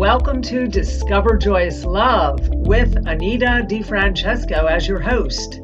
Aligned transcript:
Welcome 0.00 0.40
to 0.44 0.66
Discover 0.66 1.36
Joyous 1.36 1.84
Love 1.84 2.48
with 2.48 2.96
Anita 3.06 3.66
DiFrancesco 3.68 4.66
as 4.66 4.88
your 4.88 4.98
host. 4.98 5.60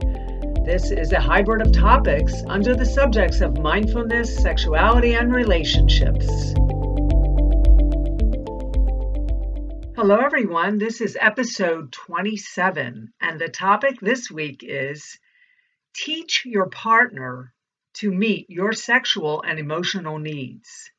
This 0.62 0.90
is 0.90 1.12
a 1.12 1.20
hybrid 1.20 1.66
of 1.66 1.72
topics 1.72 2.34
under 2.46 2.74
the 2.74 2.84
subjects 2.84 3.40
of 3.40 3.56
mindfulness, 3.56 4.36
sexuality, 4.36 5.14
and 5.14 5.34
relationships. 5.34 6.26
Hello, 9.96 10.18
everyone. 10.22 10.76
This 10.76 11.00
is 11.00 11.16
episode 11.18 11.90
27, 11.92 13.14
and 13.18 13.40
the 13.40 13.48
topic 13.48 13.98
this 14.02 14.30
week 14.30 14.60
is 14.60 15.18
Teach 15.94 16.42
your 16.44 16.68
partner 16.68 17.54
to 17.94 18.12
meet 18.12 18.50
your 18.50 18.74
sexual 18.74 19.42
and 19.42 19.58
emotional 19.58 20.18
needs 20.18 20.90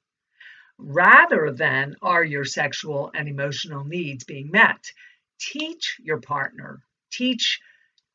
rather 0.77 1.51
than 1.51 1.95
are 2.01 2.23
your 2.23 2.45
sexual 2.45 3.11
and 3.13 3.27
emotional 3.27 3.83
needs 3.83 4.23
being 4.23 4.51
met. 4.51 4.91
Teach 5.39 5.97
your 5.99 6.19
partner, 6.19 6.81
teach 7.11 7.59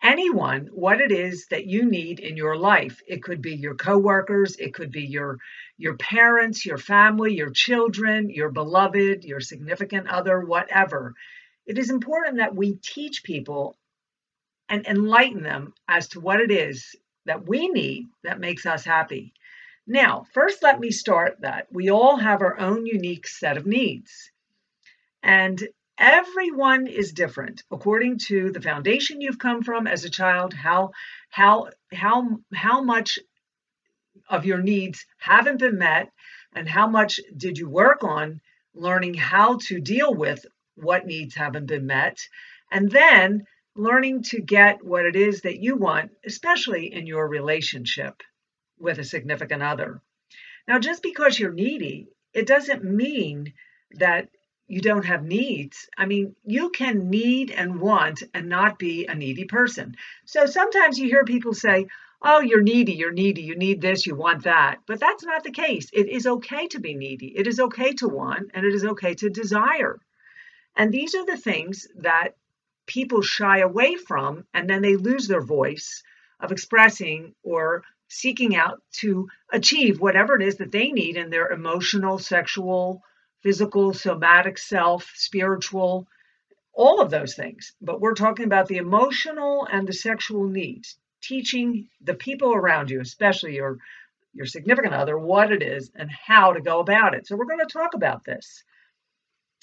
anyone 0.02 0.68
what 0.72 1.00
it 1.00 1.12
is 1.12 1.46
that 1.48 1.66
you 1.66 1.84
need 1.84 2.18
in 2.18 2.36
your 2.36 2.56
life. 2.56 3.00
It 3.06 3.22
could 3.22 3.40
be 3.40 3.54
your 3.54 3.74
coworkers, 3.74 4.56
it 4.56 4.74
could 4.74 4.90
be 4.90 5.02
your 5.04 5.38
your 5.78 5.96
parents, 5.96 6.66
your 6.66 6.78
family, 6.78 7.34
your 7.34 7.50
children, 7.50 8.30
your 8.30 8.50
beloved, 8.50 9.24
your 9.24 9.40
significant 9.40 10.08
other, 10.08 10.40
whatever. 10.40 11.14
It 11.66 11.78
is 11.78 11.90
important 11.90 12.38
that 12.38 12.54
we 12.54 12.74
teach 12.74 13.22
people 13.24 13.76
and 14.68 14.86
enlighten 14.86 15.42
them 15.42 15.74
as 15.88 16.08
to 16.08 16.20
what 16.20 16.40
it 16.40 16.50
is 16.50 16.94
that 17.26 17.46
we 17.46 17.68
need 17.68 18.06
that 18.24 18.40
makes 18.40 18.66
us 18.66 18.84
happy. 18.84 19.32
Now, 19.86 20.26
first, 20.32 20.62
let 20.62 20.78
me 20.78 20.90
start 20.90 21.40
that 21.40 21.66
we 21.72 21.90
all 21.90 22.16
have 22.16 22.40
our 22.40 22.58
own 22.58 22.86
unique 22.86 23.26
set 23.26 23.56
of 23.56 23.66
needs. 23.66 24.30
And 25.22 25.60
everyone 25.98 26.86
is 26.86 27.12
different 27.12 27.62
according 27.70 28.18
to 28.18 28.50
the 28.52 28.60
foundation 28.60 29.20
you've 29.20 29.38
come 29.38 29.62
from 29.62 29.86
as 29.86 30.04
a 30.04 30.10
child, 30.10 30.54
how 30.54 30.92
how 31.30 31.70
how 31.92 32.38
how 32.54 32.82
much 32.82 33.18
of 34.28 34.46
your 34.46 34.62
needs 34.62 35.04
haven't 35.18 35.58
been 35.58 35.78
met 35.78 36.12
and 36.54 36.68
how 36.68 36.86
much 36.86 37.20
did 37.36 37.58
you 37.58 37.68
work 37.68 38.04
on 38.04 38.40
learning 38.74 39.14
how 39.14 39.58
to 39.66 39.80
deal 39.80 40.14
with 40.14 40.44
what 40.76 41.06
needs 41.06 41.34
haven't 41.34 41.66
been 41.66 41.86
met 41.86 42.18
and 42.70 42.90
then 42.90 43.44
learning 43.74 44.22
to 44.22 44.40
get 44.40 44.84
what 44.84 45.04
it 45.06 45.16
is 45.16 45.42
that 45.42 45.60
you 45.60 45.76
want 45.76 46.10
especially 46.24 46.92
in 46.92 47.06
your 47.06 47.26
relationship 47.28 48.22
with 48.82 48.98
a 48.98 49.04
significant 49.04 49.62
other. 49.62 50.00
Now, 50.68 50.78
just 50.78 51.02
because 51.02 51.38
you're 51.38 51.52
needy, 51.52 52.08
it 52.34 52.46
doesn't 52.46 52.84
mean 52.84 53.54
that 53.92 54.28
you 54.66 54.80
don't 54.80 55.04
have 55.04 55.24
needs. 55.24 55.88
I 55.98 56.06
mean, 56.06 56.34
you 56.44 56.70
can 56.70 57.10
need 57.10 57.50
and 57.50 57.80
want 57.80 58.22
and 58.32 58.48
not 58.48 58.78
be 58.78 59.06
a 59.06 59.14
needy 59.14 59.44
person. 59.44 59.96
So 60.24 60.46
sometimes 60.46 60.98
you 60.98 61.08
hear 61.08 61.24
people 61.24 61.54
say, 61.54 61.86
Oh, 62.24 62.40
you're 62.40 62.62
needy, 62.62 62.92
you're 62.92 63.12
needy, 63.12 63.42
you 63.42 63.56
need 63.56 63.80
this, 63.80 64.06
you 64.06 64.14
want 64.14 64.44
that. 64.44 64.78
But 64.86 65.00
that's 65.00 65.24
not 65.24 65.42
the 65.42 65.50
case. 65.50 65.90
It 65.92 66.08
is 66.08 66.26
okay 66.26 66.68
to 66.68 66.78
be 66.78 66.94
needy. 66.94 67.36
It 67.36 67.48
is 67.48 67.58
okay 67.58 67.94
to 67.94 68.08
want, 68.08 68.52
and 68.54 68.64
it 68.64 68.72
is 68.72 68.84
okay 68.84 69.14
to 69.14 69.28
desire. 69.28 69.98
And 70.76 70.92
these 70.92 71.16
are 71.16 71.26
the 71.26 71.36
things 71.36 71.88
that 71.96 72.36
people 72.86 73.22
shy 73.22 73.58
away 73.58 73.96
from, 73.96 74.46
and 74.54 74.70
then 74.70 74.82
they 74.82 74.94
lose 74.94 75.26
their 75.26 75.42
voice 75.42 76.04
of 76.38 76.52
expressing 76.52 77.34
or 77.42 77.82
seeking 78.12 78.54
out 78.54 78.82
to 78.92 79.26
achieve 79.50 79.98
whatever 79.98 80.36
it 80.36 80.46
is 80.46 80.56
that 80.56 80.70
they 80.70 80.92
need 80.92 81.16
in 81.16 81.30
their 81.30 81.48
emotional, 81.48 82.18
sexual, 82.18 83.02
physical, 83.42 83.94
somatic 83.94 84.58
self, 84.58 85.10
spiritual, 85.14 86.06
all 86.74 87.00
of 87.00 87.10
those 87.10 87.34
things. 87.34 87.72
But 87.80 88.00
we're 88.00 88.14
talking 88.14 88.44
about 88.44 88.68
the 88.68 88.76
emotional 88.76 89.66
and 89.70 89.88
the 89.88 89.94
sexual 89.94 90.46
needs, 90.46 90.96
teaching 91.22 91.88
the 92.02 92.14
people 92.14 92.54
around 92.54 92.90
you, 92.90 93.00
especially 93.00 93.56
your 93.56 93.78
your 94.34 94.46
significant 94.46 94.94
other, 94.94 95.18
what 95.18 95.52
it 95.52 95.62
is 95.62 95.90
and 95.94 96.10
how 96.10 96.54
to 96.54 96.60
go 96.62 96.80
about 96.80 97.14
it. 97.14 97.26
So 97.26 97.36
we're 97.36 97.44
going 97.44 97.66
to 97.66 97.66
talk 97.66 97.92
about 97.92 98.24
this. 98.24 98.64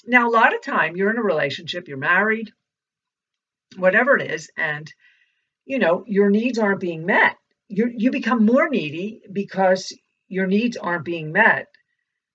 Now, 0.06 0.28
a 0.28 0.30
lot 0.30 0.54
of 0.54 0.62
time 0.62 0.96
you're 0.96 1.10
in 1.10 1.18
a 1.18 1.22
relationship, 1.22 1.88
you're 1.88 1.98
married, 1.98 2.52
whatever 3.76 4.16
it 4.16 4.30
is, 4.30 4.50
and 4.56 4.92
you 5.64 5.78
know, 5.78 6.04
your 6.06 6.30
needs 6.30 6.58
aren't 6.58 6.80
being 6.80 7.06
met 7.06 7.36
you 7.70 7.90
you 7.96 8.10
become 8.10 8.44
more 8.44 8.68
needy 8.68 9.22
because 9.32 9.96
your 10.28 10.46
needs 10.46 10.76
aren't 10.76 11.04
being 11.04 11.32
met 11.32 11.68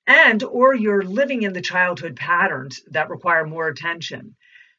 and 0.08 0.42
or 0.44 0.74
you're 0.74 1.04
living 1.04 1.44
in 1.44 1.54
the 1.54 1.62
childhood 1.62 2.16
patterns 2.16 2.82
that 2.92 3.10
require 3.10 3.46
more 3.46 3.68
attention. 3.68 4.36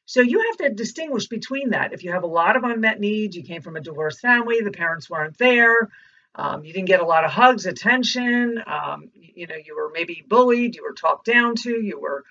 So 0.07 0.21
you 0.21 0.41
have 0.41 0.57
to 0.59 0.75
distinguish 0.75 1.27
between 1.27 1.71
that. 1.71 1.93
If 1.93 2.05
you 2.05 2.13
have 2.13 2.23
a 2.23 2.29
lot 2.29 2.57
of 2.57 2.65
unmet 2.65 3.01
needs 3.01 3.37
you 3.37 3.43
came 3.43 3.63
from 3.63 3.77
a 3.77 3.81
divorced 3.81 4.21
family 4.21 4.61
the 4.61 4.71
parents 4.71 5.11
weren't 5.11 5.39
there 5.39 5.91
um, 6.35 6.65
you 6.65 6.73
didn't 6.73 6.89
get 6.89 7.01
a 7.01 7.07
lot 7.07 7.25
of 7.25 7.31
hugs 7.31 7.67
attention 7.67 8.63
um, 8.67 9.11
you 9.15 9.47
know 9.47 9.57
you 9.57 9.77
were 9.77 9.91
maybe 9.93 10.25
bullied 10.27 10.75
you 10.75 10.83
were 10.83 10.95
talked 10.95 11.27
down 11.27 11.55
to 11.55 11.71
you 11.71 12.01
were 12.01 12.25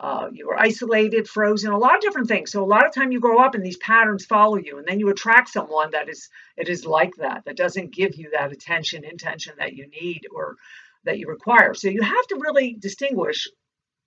uh, 0.00 0.30
you 0.32 0.46
were 0.46 0.58
isolated, 0.58 1.28
frozen, 1.28 1.70
a 1.70 1.78
lot 1.78 1.94
of 1.94 2.00
different 2.00 2.26
things. 2.26 2.50
So 2.50 2.64
a 2.64 2.64
lot 2.64 2.86
of 2.86 2.94
time 2.94 3.12
you 3.12 3.20
grow 3.20 3.38
up 3.38 3.54
and 3.54 3.62
these 3.62 3.76
patterns 3.76 4.24
follow 4.24 4.56
you, 4.56 4.78
and 4.78 4.88
then 4.88 4.98
you 4.98 5.10
attract 5.10 5.50
someone 5.50 5.90
that 5.90 6.08
is 6.08 6.30
it 6.56 6.70
is 6.70 6.86
like 6.86 7.14
that, 7.16 7.42
that 7.44 7.58
doesn't 7.58 7.92
give 7.92 8.14
you 8.16 8.30
that 8.30 8.50
attention, 8.50 9.04
intention 9.04 9.52
that 9.58 9.74
you 9.74 9.86
need 9.88 10.22
or 10.34 10.56
that 11.04 11.18
you 11.18 11.26
require. 11.28 11.74
So 11.74 11.88
you 11.88 12.00
have 12.00 12.26
to 12.28 12.40
really 12.40 12.78
distinguish: 12.80 13.46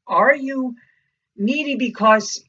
Are 0.08 0.36
you 0.36 0.74
needy 1.38 1.76
because 1.76 2.44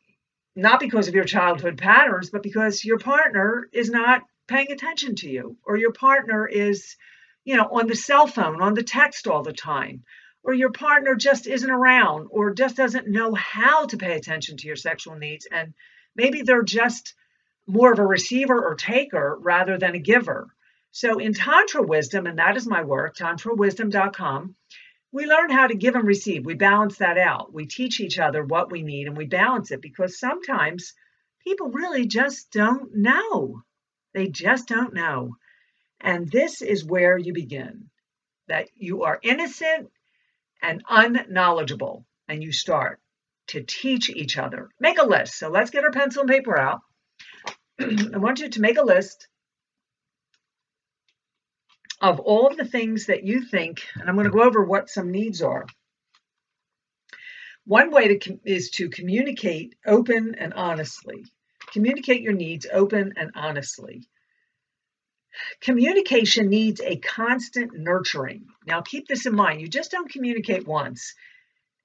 not 0.56 0.81
because 0.81 1.09
of 1.09 1.15
your 1.15 1.25
childhood 1.25 1.76
patterns, 1.76 2.31
but 2.31 2.43
because 2.43 2.82
your 2.82 2.99
partner 2.99 3.69
is 3.75 3.91
not 3.91 4.22
paying 4.49 4.72
attention 4.72 5.16
to 5.16 5.28
you, 5.28 5.59
or 5.66 5.76
your 5.76 5.93
partner 5.93 6.47
is, 6.47 6.97
you 7.44 7.56
know, 7.56 7.69
on 7.71 7.88
the 7.88 7.97
cell 7.97 8.26
phone, 8.26 8.62
on 8.62 8.72
the 8.72 8.82
text 8.82 9.26
all 9.26 9.43
the 9.43 9.53
time 9.53 10.03
or 10.44 10.53
your 10.53 10.71
partner 10.71 11.15
just 11.15 11.47
isn't 11.47 11.71
around 11.71 12.28
or 12.31 12.53
just 12.53 12.77
doesn't 12.77 13.09
know 13.09 13.34
how 13.34 13.87
to 13.87 13.97
pay 13.97 14.15
attention 14.15 14.56
to 14.59 14.66
your 14.66 14.77
sexual 14.77 15.16
needs 15.16 15.47
and 15.50 15.75
maybe 16.15 16.43
they're 16.43 16.62
just 16.62 17.15
more 17.66 17.93
of 17.93 17.99
a 17.99 18.06
receiver 18.06 18.62
or 18.62 18.75
taker 18.75 19.37
rather 19.41 19.78
than 19.78 19.94
a 19.94 19.99
giver. 19.99 20.49
So 20.91 21.19
in 21.19 21.32
Tantra 21.32 21.82
Wisdom, 21.82 22.27
and 22.27 22.38
that 22.38 22.56
is 22.56 22.66
my 22.66 22.82
work, 22.82 23.16
tantrawisdom.com, 23.16 24.55
we 25.10 25.27
learn 25.27 25.50
how 25.50 25.66
to 25.66 25.75
give 25.75 25.94
and 25.94 26.06
receive. 26.06 26.44
We 26.44 26.55
balance 26.55 26.99
that 26.99 27.19
out. 27.19 27.53
We 27.53 27.66
teach 27.66 28.00
each 28.00 28.19
other 28.19 28.44
what 28.44 28.71
we 28.71 28.82
need 28.82 29.06
and 29.06 29.16
we 29.16 29.26
balance 29.26 29.71
it 29.71 29.81
because 29.81 30.19
sometimes 30.19 30.93
people 31.43 31.71
really 31.71 32.06
just 32.06 32.50
don't 32.53 32.94
know. 32.94 33.62
They 34.12 34.28
just 34.28 34.69
don't 34.69 34.93
know. 34.93 35.37
And 36.00 36.31
this 36.31 36.62
is 36.62 36.84
where 36.84 37.16
you 37.16 37.32
begin 37.32 37.91
that 38.49 38.69
you 38.75 39.05
are 39.05 39.19
innocent 39.22 39.91
and 40.64 40.82
unknowledgeable, 40.88 42.06
and 42.26 42.42
you 42.42 42.50
start 42.50 42.98
to 43.48 43.62
teach 43.62 44.08
each 44.08 44.38
other. 44.38 44.70
Make 44.80 44.98
a 44.98 45.04
list. 45.04 45.38
So 45.38 45.50
let's 45.50 45.70
get 45.70 45.84
our 45.84 45.91
pencil 45.91 46.22
and 46.22 46.30
paper 46.30 46.58
out. 46.58 46.80
I 47.80 48.16
want 48.16 48.41
you 48.41 48.48
to 48.48 48.60
make 48.60 48.78
a 48.78 48.82
list 48.82 49.28
of 52.00 52.19
all 52.20 52.47
of 52.47 52.56
the 52.56 52.64
things 52.64 53.06
that 53.06 53.25
you 53.25 53.42
think, 53.42 53.82
and 53.94 54.08
I'm 54.08 54.16
going 54.16 54.25
to 54.25 54.32
go 54.32 54.42
over 54.42 54.64
what 54.64 54.88
some 54.88 55.10
needs 55.10 55.42
are. 55.42 55.66
One 57.66 57.91
way 57.91 58.16
to 58.16 58.41
is 58.44 58.70
to 58.72 58.88
communicate 58.88 59.75
open 59.86 60.34
and 60.38 60.54
honestly. 60.54 61.25
Communicate 61.72 62.22
your 62.22 62.32
needs 62.32 62.66
open 62.72 63.14
and 63.16 63.32
honestly. 63.34 64.06
Communication 65.60 66.48
needs 66.48 66.80
a 66.80 66.96
constant 66.96 67.72
nurturing. 67.74 68.46
Now, 68.66 68.80
keep 68.82 69.08
this 69.08 69.26
in 69.26 69.34
mind. 69.34 69.60
You 69.60 69.68
just 69.68 69.90
don't 69.90 70.10
communicate 70.10 70.66
once, 70.66 71.14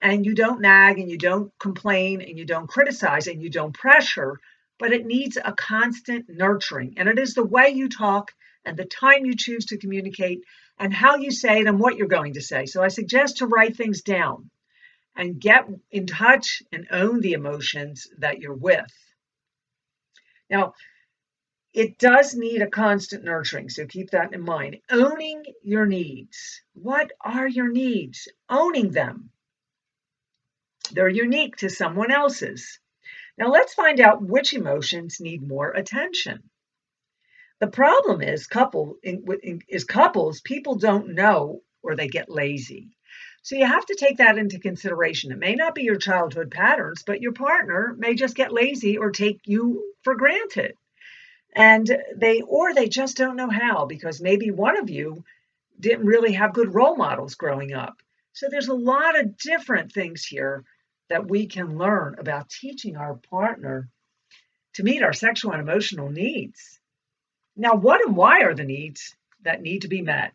and 0.01 0.25
you 0.25 0.35
don't 0.35 0.61
nag, 0.61 0.99
and 0.99 1.09
you 1.09 1.17
don't 1.17 1.51
complain, 1.59 2.22
and 2.22 2.37
you 2.37 2.46
don't 2.46 2.67
criticize, 2.67 3.28
and 3.28 3.41
you 3.41 3.49
don't 3.49 3.73
pressure, 3.73 4.40
but 4.78 4.93
it 4.93 5.05
needs 5.05 5.37
a 5.37 5.53
constant 5.53 6.25
nurturing. 6.29 6.96
And 6.97 7.09
it 7.09 7.19
is 7.19 7.34
the 7.34 7.43
way 7.43 7.69
you 7.69 7.90
talk, 7.90 8.31
and 8.66 8.78
the 8.78 8.85
time 8.85 9.25
you 9.25 9.35
choose 9.35 9.66
to 9.67 9.78
communicate, 9.78 10.43
and 10.78 10.93
how 10.93 11.17
you 11.17 11.31
say 11.31 11.59
it, 11.59 11.67
and 11.67 11.79
what 11.79 11.97
you're 11.97 12.07
going 12.07 12.34
to 12.34 12.41
say. 12.41 12.66
So, 12.66 12.84
I 12.84 12.87
suggest 12.90 13.37
to 13.37 13.47
write 13.47 13.75
things 13.75 14.02
down 14.02 14.49
and 15.16 15.40
get 15.40 15.67
in 15.91 16.05
touch 16.07 16.61
and 16.72 16.87
own 16.91 17.19
the 17.19 17.34
emotions 17.34 18.07
that 18.19 18.40
you're 18.40 18.53
with. 18.53 18.91
Now, 20.49 20.73
it 21.73 21.97
does 21.99 22.33
need 22.35 22.61
a 22.61 22.69
constant 22.69 23.23
nurturing, 23.23 23.69
so 23.69 23.85
keep 23.85 24.11
that 24.11 24.33
in 24.33 24.41
mind. 24.41 24.77
Owning 24.89 25.43
your 25.63 25.85
needs. 25.85 26.61
What 26.73 27.11
are 27.21 27.47
your 27.47 27.69
needs? 27.69 28.27
Owning 28.49 28.91
them. 28.91 29.29
They're 30.91 31.09
unique 31.09 31.57
to 31.57 31.69
someone 31.69 32.11
else's. 32.11 32.79
Now 33.37 33.49
let's 33.49 33.73
find 33.73 33.99
out 33.99 34.23
which 34.23 34.53
emotions 34.53 35.19
need 35.19 35.47
more 35.47 35.71
attention. 35.71 36.49
The 37.59 37.67
problem 37.67 38.21
is 38.21 38.47
couple 38.47 38.97
is 39.03 39.83
couples 39.83 40.41
people 40.41 40.75
don't 40.75 41.13
know 41.13 41.61
or 41.83 41.95
they 41.95 42.07
get 42.07 42.29
lazy. 42.29 42.89
So 43.41 43.55
you 43.55 43.66
have 43.66 43.85
to 43.85 43.95
take 43.95 44.17
that 44.17 44.37
into 44.37 44.59
consideration. 44.59 45.31
It 45.31 45.37
may 45.37 45.55
not 45.55 45.75
be 45.75 45.83
your 45.83 45.97
childhood 45.97 46.51
patterns, 46.51 47.03
but 47.03 47.21
your 47.21 47.33
partner 47.33 47.95
may 47.97 48.16
just 48.16 48.35
get 48.35 48.51
lazy 48.51 48.97
or 48.97 49.11
take 49.11 49.41
you 49.45 49.93
for 50.03 50.16
granted. 50.16 50.73
And 51.55 51.90
they, 52.16 52.41
or 52.41 52.73
they 52.73 52.87
just 52.87 53.17
don't 53.17 53.35
know 53.35 53.49
how 53.49 53.85
because 53.85 54.22
maybe 54.22 54.51
one 54.51 54.78
of 54.78 54.90
you 54.90 55.23
didn't 55.79 56.05
really 56.05 56.34
have 56.34 56.53
good 56.53 56.73
role 56.73 56.96
models 56.96 57.35
growing 57.35 57.73
up. 57.73 58.01
So 58.34 58.47
there's 58.49 58.67
a 58.67 58.73
lot 58.73 59.19
of 59.19 59.37
different 59.37 59.91
things 59.91 60.23
here 60.23 60.63
that 61.09 61.28
we 61.28 61.47
can 61.47 61.78
learn 61.78 62.16
about 62.19 62.49
teaching 62.49 62.96
our 62.96 63.16
partner 63.16 63.90
to 64.75 64.84
meet 64.84 65.01
our 65.01 65.13
sexual 65.13 65.51
and 65.51 65.61
emotional 65.61 66.09
needs. 66.09 66.79
Now, 67.55 67.75
what 67.75 68.05
and 68.05 68.16
why 68.16 68.41
are 68.43 68.53
the 68.53 68.63
needs 68.63 69.16
that 69.43 69.61
need 69.61 69.81
to 69.81 69.87
be 69.87 70.02
met? 70.02 70.34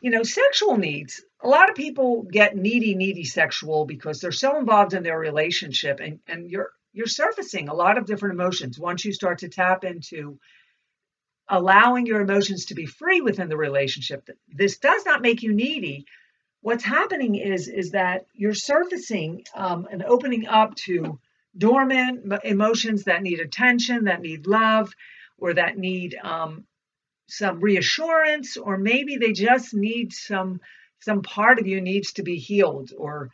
You 0.00 0.10
know, 0.10 0.22
sexual 0.22 0.76
needs. 0.76 1.22
A 1.40 1.48
lot 1.48 1.70
of 1.70 1.76
people 1.76 2.22
get 2.22 2.56
needy, 2.56 2.94
needy 2.94 3.24
sexual 3.24 3.86
because 3.86 4.20
they're 4.20 4.32
so 4.32 4.58
involved 4.58 4.92
in 4.92 5.02
their 5.02 5.18
relationship 5.18 6.00
and, 6.00 6.20
and 6.28 6.50
you're 6.50 6.70
you're 6.94 7.06
surfacing 7.06 7.68
a 7.68 7.74
lot 7.74 7.98
of 7.98 8.06
different 8.06 8.34
emotions 8.34 8.78
once 8.78 9.04
you 9.04 9.12
start 9.12 9.40
to 9.40 9.48
tap 9.48 9.84
into 9.84 10.38
allowing 11.48 12.06
your 12.06 12.20
emotions 12.20 12.66
to 12.66 12.74
be 12.74 12.86
free 12.86 13.20
within 13.20 13.48
the 13.48 13.56
relationship. 13.56 14.30
This 14.48 14.78
does 14.78 15.04
not 15.04 15.20
make 15.20 15.42
you 15.42 15.52
needy. 15.52 16.06
What's 16.62 16.84
happening 16.84 17.34
is 17.34 17.68
is 17.68 17.90
that 17.90 18.26
you're 18.32 18.54
surfacing 18.54 19.44
um, 19.54 19.86
and 19.90 20.02
opening 20.02 20.46
up 20.46 20.76
to 20.86 21.18
dormant 21.58 22.32
emotions 22.44 23.04
that 23.04 23.22
need 23.22 23.40
attention, 23.40 24.04
that 24.04 24.22
need 24.22 24.46
love, 24.46 24.92
or 25.36 25.52
that 25.54 25.76
need 25.76 26.16
um, 26.22 26.64
some 27.26 27.60
reassurance, 27.60 28.56
or 28.56 28.78
maybe 28.78 29.16
they 29.16 29.32
just 29.32 29.74
need 29.74 30.12
some 30.12 30.60
some 31.00 31.22
part 31.22 31.58
of 31.58 31.66
you 31.66 31.80
needs 31.80 32.14
to 32.14 32.22
be 32.22 32.36
healed 32.36 32.92
or 32.96 33.30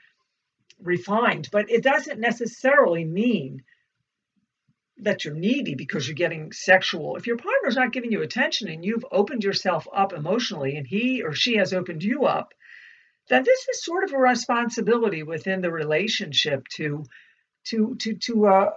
refined. 0.82 1.48
But 1.50 1.70
it 1.70 1.82
doesn't 1.82 2.20
necessarily 2.20 3.04
mean 3.04 3.62
that 4.98 5.24
you're 5.24 5.34
needy 5.34 5.74
because 5.74 6.06
you're 6.06 6.14
getting 6.14 6.52
sexual. 6.52 7.16
If 7.16 7.26
your 7.26 7.36
partner's 7.36 7.76
not 7.76 7.92
giving 7.92 8.12
you 8.12 8.22
attention 8.22 8.68
and 8.68 8.84
you've 8.84 9.06
opened 9.10 9.44
yourself 9.44 9.88
up 9.94 10.12
emotionally 10.12 10.76
and 10.76 10.86
he 10.86 11.22
or 11.22 11.32
she 11.32 11.56
has 11.56 11.72
opened 11.72 12.02
you 12.02 12.24
up, 12.24 12.52
then 13.28 13.44
this 13.44 13.66
is 13.68 13.84
sort 13.84 14.04
of 14.04 14.12
a 14.12 14.18
responsibility 14.18 15.22
within 15.22 15.60
the 15.60 15.70
relationship 15.70 16.66
to 16.76 17.04
to 17.66 17.94
to 17.96 18.14
to 18.16 18.46
uh, 18.46 18.70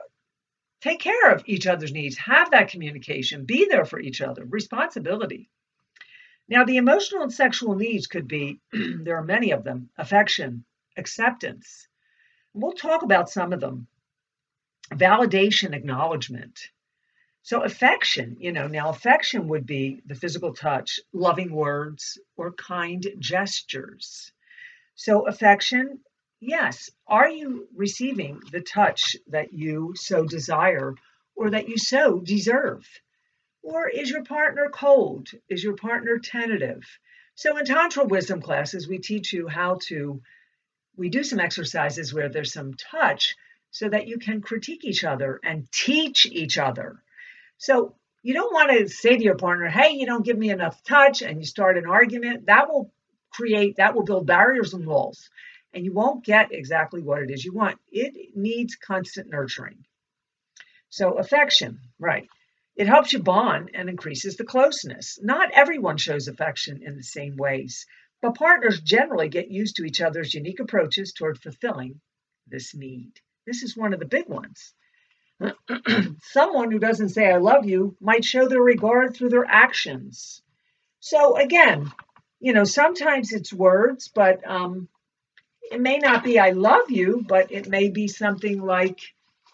take 0.82 1.00
care 1.00 1.32
of 1.32 1.44
each 1.46 1.66
other's 1.66 1.92
needs, 1.92 2.18
have 2.18 2.52
that 2.52 2.70
communication, 2.70 3.46
be 3.46 3.66
there 3.70 3.86
for 3.86 4.00
each 4.00 4.22
other, 4.22 4.46
responsibility. 4.46 5.50
Now, 6.48 6.66
the 6.66 6.78
emotional 6.78 7.24
and 7.24 7.34
sexual 7.34 7.76
needs 7.76 8.08
could 8.08 8.28
be 8.28 8.60
there 8.72 9.18
are 9.18 9.24
many 9.24 9.52
of 9.52 9.64
them 9.64 9.90
affection, 9.98 10.66
acceptance. 10.98 11.88
We'll 12.54 12.74
talk 12.74 13.04
about 13.04 13.30
some 13.30 13.54
of 13.54 13.60
them 13.60 13.88
validation, 14.92 15.74
acknowledgement. 15.74 16.70
So, 17.42 17.62
affection, 17.62 18.38
you 18.40 18.52
know, 18.52 18.68
now 18.68 18.90
affection 18.90 19.50
would 19.50 19.66
be 19.66 20.02
the 20.06 20.16
physical 20.16 20.54
touch, 20.54 21.00
loving 21.12 21.52
words, 21.52 22.18
or 22.38 22.54
kind 22.54 23.06
gestures. 23.20 24.32
So, 24.96 25.28
affection, 25.28 26.00
yes. 26.40 26.90
Are 27.08 27.28
you 27.30 27.68
receiving 27.76 28.40
the 28.52 28.62
touch 28.62 29.18
that 29.28 29.52
you 29.52 29.94
so 29.96 30.26
desire 30.26 30.96
or 31.36 31.50
that 31.50 31.68
you 31.68 31.78
so 31.78 32.20
deserve? 32.20 32.88
Or 33.62 33.90
is 33.90 34.10
your 34.10 34.24
partner 34.24 34.70
cold? 34.72 35.30
Is 35.50 35.64
your 35.64 35.76
partner 35.76 36.20
tentative? 36.20 36.84
So, 37.36 37.58
in 37.58 37.66
Tantra 37.66 38.06
wisdom 38.06 38.42
classes, 38.42 38.88
we 38.88 39.00
teach 39.00 39.34
you 39.34 39.48
how 39.48 39.80
to, 39.88 40.22
we 40.96 41.10
do 41.10 41.24
some 41.24 41.40
exercises 41.40 42.14
where 42.14 42.30
there's 42.30 42.54
some 42.54 42.74
touch 42.74 43.36
so 43.72 43.90
that 43.90 44.08
you 44.08 44.20
can 44.20 44.42
critique 44.42 44.86
each 44.86 45.04
other 45.04 45.40
and 45.44 45.72
teach 45.72 46.26
each 46.28 46.58
other. 46.58 47.02
So, 47.58 47.96
you 48.22 48.34
don't 48.34 48.54
want 48.54 48.72
to 48.72 48.88
say 48.88 49.18
to 49.18 49.24
your 49.24 49.36
partner, 49.36 49.68
hey, 49.68 49.92
you 49.92 50.06
don't 50.06 50.26
give 50.26 50.38
me 50.38 50.50
enough 50.50 50.82
touch, 50.84 51.22
and 51.22 51.40
you 51.40 51.46
start 51.46 51.78
an 51.78 51.86
argument. 51.86 52.46
That 52.46 52.70
will 52.70 52.94
create, 53.32 53.76
that 53.78 53.96
will 53.96 54.04
build 54.04 54.26
barriers 54.26 54.74
and 54.74 54.86
walls, 54.86 55.30
and 55.74 55.84
you 55.84 55.92
won't 55.92 56.24
get 56.24 56.54
exactly 56.54 57.02
what 57.02 57.22
it 57.22 57.32
is 57.32 57.44
you 57.44 57.52
want. 57.52 57.80
It 57.92 58.36
needs 58.36 58.76
constant 58.76 59.30
nurturing. 59.30 59.84
So, 60.90 61.18
affection, 61.18 61.80
right. 62.00 62.30
It 62.76 62.88
helps 62.88 63.12
you 63.12 63.20
bond 63.20 63.72
and 63.74 63.90
increases 63.90 64.38
the 64.38 64.46
closeness. 64.46 65.20
Not 65.22 65.52
everyone 65.52 65.98
shows 65.98 66.28
affection 66.28 66.82
in 66.84 66.96
the 66.96 67.04
same 67.04 67.36
ways, 67.36 67.86
but 68.24 68.36
partners 68.36 68.80
generally 68.80 69.28
get 69.28 69.52
used 69.52 69.76
to 69.76 69.84
each 69.84 70.00
other's 70.00 70.34
unique 70.34 70.62
approaches 70.62 71.12
toward 71.12 71.38
fulfilling 71.38 72.00
this 72.48 72.74
need. 72.74 73.12
This 73.46 73.64
is 73.64 73.76
one 73.76 73.94
of 73.94 74.00
the 74.00 74.06
big 74.06 74.30
ones. 74.30 74.74
Someone 76.22 76.72
who 76.72 76.80
doesn't 76.80 77.10
say, 77.10 77.30
I 77.30 77.40
love 77.40 77.66
you, 77.66 77.98
might 78.00 78.24
show 78.24 78.48
their 78.48 78.62
regard 78.62 79.14
through 79.14 79.28
their 79.28 79.46
actions. 79.46 80.42
So, 81.02 81.36
again, 81.36 81.92
you 82.40 82.54
know, 82.54 82.64
sometimes 82.64 83.34
it's 83.34 83.52
words, 83.52 84.08
but 84.08 84.50
um, 84.50 84.88
it 85.70 85.82
may 85.82 85.98
not 85.98 86.24
be 86.24 86.40
I 86.40 86.52
love 86.52 86.90
you, 86.90 87.26
but 87.28 87.52
it 87.52 87.68
may 87.68 87.90
be 87.90 88.08
something 88.08 88.62
like 88.62 89.02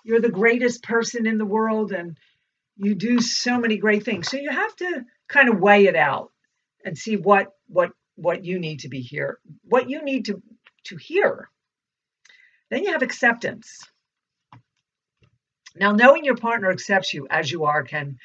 you're 0.03 0.21
the 0.21 0.29
greatest 0.29 0.83
person 0.83 1.25
in 1.25 1.39
the 1.39 1.45
world 1.45 1.91
and 1.91 2.17
you 2.77 2.93
do 2.93 3.19
so 3.19 3.57
many 3.57 3.77
great 3.77 4.05
things. 4.05 4.29
So 4.29 4.37
you 4.37 4.51
have 4.51 4.75
to 4.75 5.05
kind 5.27 5.49
of 5.49 5.59
weigh 5.59 5.87
it 5.87 5.95
out 5.95 6.31
and 6.85 6.95
see 6.95 7.17
what 7.17 7.53
what 7.67 7.91
what 8.19 8.45
you 8.45 8.59
need 8.59 8.81
to 8.81 8.89
be 8.89 9.01
here, 9.01 9.39
what 9.63 9.89
you 9.89 10.03
need 10.03 10.25
to 10.25 10.41
to 10.85 10.97
hear. 10.97 11.49
Then 12.69 12.83
you 12.83 12.91
have 12.91 13.01
acceptance. 13.01 13.79
Now, 15.75 15.91
knowing 15.91 16.25
your 16.25 16.35
partner 16.35 16.71
accepts 16.71 17.13
you 17.13 17.27
as 17.29 17.51
you 17.51 17.65
are 17.65 17.83
can 17.83 18.17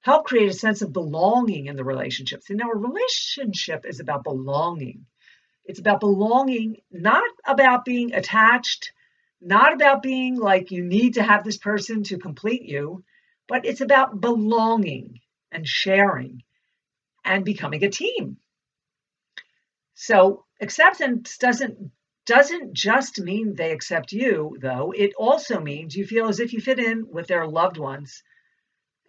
help 0.00 0.26
create 0.26 0.48
a 0.48 0.54
sense 0.54 0.82
of 0.82 0.92
belonging 0.92 1.66
in 1.66 1.76
the 1.76 1.84
relationship. 1.84 2.42
See, 2.42 2.54
now 2.54 2.70
a 2.70 2.76
relationship 2.76 3.84
is 3.86 4.00
about 4.00 4.24
belonging. 4.24 5.06
It's 5.64 5.80
about 5.80 6.00
belonging, 6.00 6.78
not 6.90 7.22
about 7.46 7.84
being 7.84 8.14
attached, 8.14 8.92
not 9.40 9.72
about 9.72 10.02
being 10.02 10.36
like 10.36 10.70
you 10.70 10.84
need 10.84 11.14
to 11.14 11.22
have 11.22 11.44
this 11.44 11.58
person 11.58 12.02
to 12.04 12.18
complete 12.18 12.62
you, 12.62 13.04
but 13.48 13.66
it's 13.66 13.80
about 13.80 14.20
belonging 14.20 15.20
and 15.52 15.66
sharing 15.66 16.42
and 17.24 17.44
becoming 17.44 17.84
a 17.84 17.90
team. 17.90 18.38
So, 20.02 20.46
acceptance 20.62 21.36
doesn't 21.36 21.90
doesn't 22.24 22.72
just 22.72 23.20
mean 23.20 23.54
they 23.54 23.70
accept 23.70 24.12
you, 24.12 24.56
though. 24.58 24.92
It 24.92 25.12
also 25.14 25.60
means 25.60 25.94
you 25.94 26.06
feel 26.06 26.28
as 26.28 26.40
if 26.40 26.54
you 26.54 26.60
fit 26.62 26.78
in 26.78 27.10
with 27.10 27.26
their 27.26 27.46
loved 27.46 27.76
ones 27.76 28.22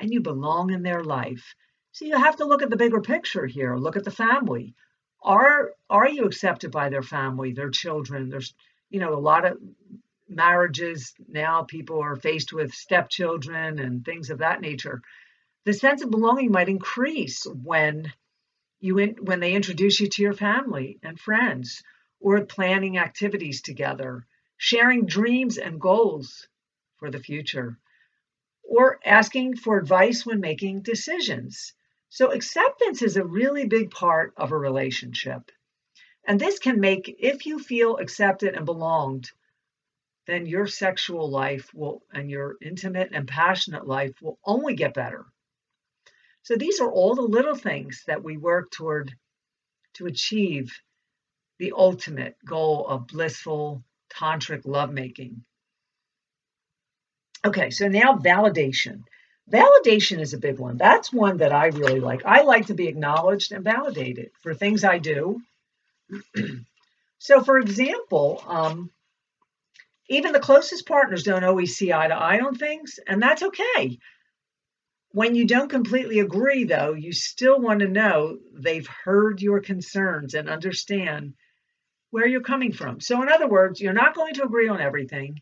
and 0.02 0.12
you 0.12 0.20
belong 0.20 0.74
in 0.74 0.84
their 0.84 1.02
life. 1.02 1.56
So 1.94 2.04
you 2.04 2.18
have 2.18 2.36
to 2.38 2.46
look 2.46 2.62
at 2.62 2.70
the 2.70 2.76
bigger 2.76 3.00
picture 3.00 3.46
here. 3.46 3.78
Look 3.78 3.96
at 3.96 4.04
the 4.04 4.12
family. 4.12 4.76
Are 5.24 5.72
are 5.90 6.10
you 6.10 6.26
accepted 6.26 6.72
by 6.72 6.90
their 6.90 7.04
family, 7.04 7.54
their 7.54 7.70
children? 7.70 8.28
There's 8.28 8.54
you 8.90 9.00
know 9.00 9.14
a 9.14 9.28
lot 9.32 9.46
of 9.46 9.60
marriages 10.28 11.14
now 11.26 11.64
people 11.64 12.02
are 12.02 12.18
faced 12.18 12.52
with 12.52 12.74
stepchildren 12.74 13.80
and 13.80 14.04
things 14.04 14.30
of 14.30 14.40
that 14.40 14.60
nature. 14.60 15.02
The 15.64 15.72
sense 15.72 16.04
of 16.04 16.12
belonging 16.12 16.52
might 16.52 16.68
increase 16.68 17.46
when 17.46 18.12
you 18.82 18.98
in, 18.98 19.16
when 19.22 19.40
they 19.40 19.54
introduce 19.54 20.00
you 20.00 20.08
to 20.08 20.22
your 20.22 20.34
family 20.34 21.00
and 21.04 21.20
friends 21.20 21.82
or 22.20 22.46
planning 22.46 22.98
activities 22.98 23.62
together, 23.62 24.26
sharing 24.58 25.06
dreams 25.06 25.58
and 25.58 25.80
goals 25.80 26.48
for 26.98 27.10
the 27.10 27.20
future 27.20 27.80
or 28.64 29.00
asking 29.06 29.56
for 29.56 29.78
advice 29.78 30.26
when 30.26 30.40
making 30.40 30.82
decisions. 30.82 31.74
So, 32.10 32.32
acceptance 32.32 33.02
is 33.02 33.18
a 33.18 33.26
really 33.26 33.66
big 33.66 33.92
part 33.92 34.34
of 34.38 34.52
a 34.52 34.58
relationship. 34.58 35.52
And 36.28 36.40
this 36.40 36.60
can 36.60 36.80
make, 36.80 37.16
if 37.20 37.46
you 37.46 37.60
feel 37.60 37.98
accepted 37.98 38.56
and 38.56 38.66
belonged, 38.66 39.32
then 40.28 40.46
your 40.46 40.68
sexual 40.68 41.30
life 41.30 41.74
will, 41.74 42.04
and 42.14 42.30
your 42.30 42.58
intimate 42.62 43.10
and 43.14 43.28
passionate 43.28 43.88
life 43.88 44.22
will 44.22 44.40
only 44.46 44.76
get 44.76 44.94
better. 44.94 45.26
So, 46.44 46.56
these 46.56 46.80
are 46.80 46.92
all 46.92 47.16
the 47.16 47.22
little 47.22 47.56
things 47.56 48.04
that 48.08 48.24
we 48.24 48.38
work 48.38 48.72
toward 48.72 49.14
to 49.96 50.08
achieve 50.08 50.72
the 51.60 51.74
ultimate 51.76 52.36
goal 52.46 52.88
of 52.88 53.08
blissful 53.08 53.84
tantric 54.12 54.62
lovemaking. 54.66 55.44
Okay, 57.46 57.70
so 57.70 57.88
now 57.88 58.14
validation. 58.16 59.04
Validation 59.52 60.20
is 60.20 60.34
a 60.34 60.40
big 60.40 60.60
one. 60.60 60.78
That's 60.78 61.12
one 61.12 61.38
that 61.38 61.52
I 61.52 61.68
really 61.68 62.00
like. 62.00 62.26
I 62.26 62.42
like 62.44 62.68
to 62.68 62.74
be 62.74 62.88
acknowledged 62.88 63.52
and 63.52 63.64
validated 63.64 64.32
for 64.42 64.54
things 64.54 64.84
I 64.84 65.00
do. 65.00 65.42
so, 67.18 67.44
for 67.44 67.58
example, 67.58 68.44
um, 68.48 68.92
even 70.10 70.32
the 70.32 70.40
closest 70.40 70.88
partners 70.88 71.24
don't 71.24 71.44
always 71.44 71.76
see 71.76 71.92
eye 71.92 72.08
to 72.08 72.16
eye 72.16 72.40
on 72.40 72.56
things, 72.56 73.00
and 73.08 73.22
that's 73.22 73.44
okay. 73.44 73.98
When 75.14 75.36
you 75.36 75.46
don't 75.46 75.70
completely 75.70 76.20
agree, 76.20 76.64
though, 76.64 76.94
you 76.94 77.12
still 77.12 77.60
want 77.60 77.80
to 77.82 77.88
know 77.88 78.40
they've 78.54 78.88
heard 78.88 79.42
your 79.42 79.60
concerns 79.60 80.34
and 80.34 80.50
understand 80.50 81.34
where 82.12 82.28
you're 82.28 82.42
coming 82.42 82.72
from. 82.72 83.02
So, 83.02 83.22
in 83.22 83.30
other 83.30 83.48
words, 83.48 83.82
you're 83.82 83.94
not 83.94 84.16
going 84.16 84.36
to 84.36 84.44
agree 84.44 84.70
on 84.70 84.82
everything, 84.82 85.42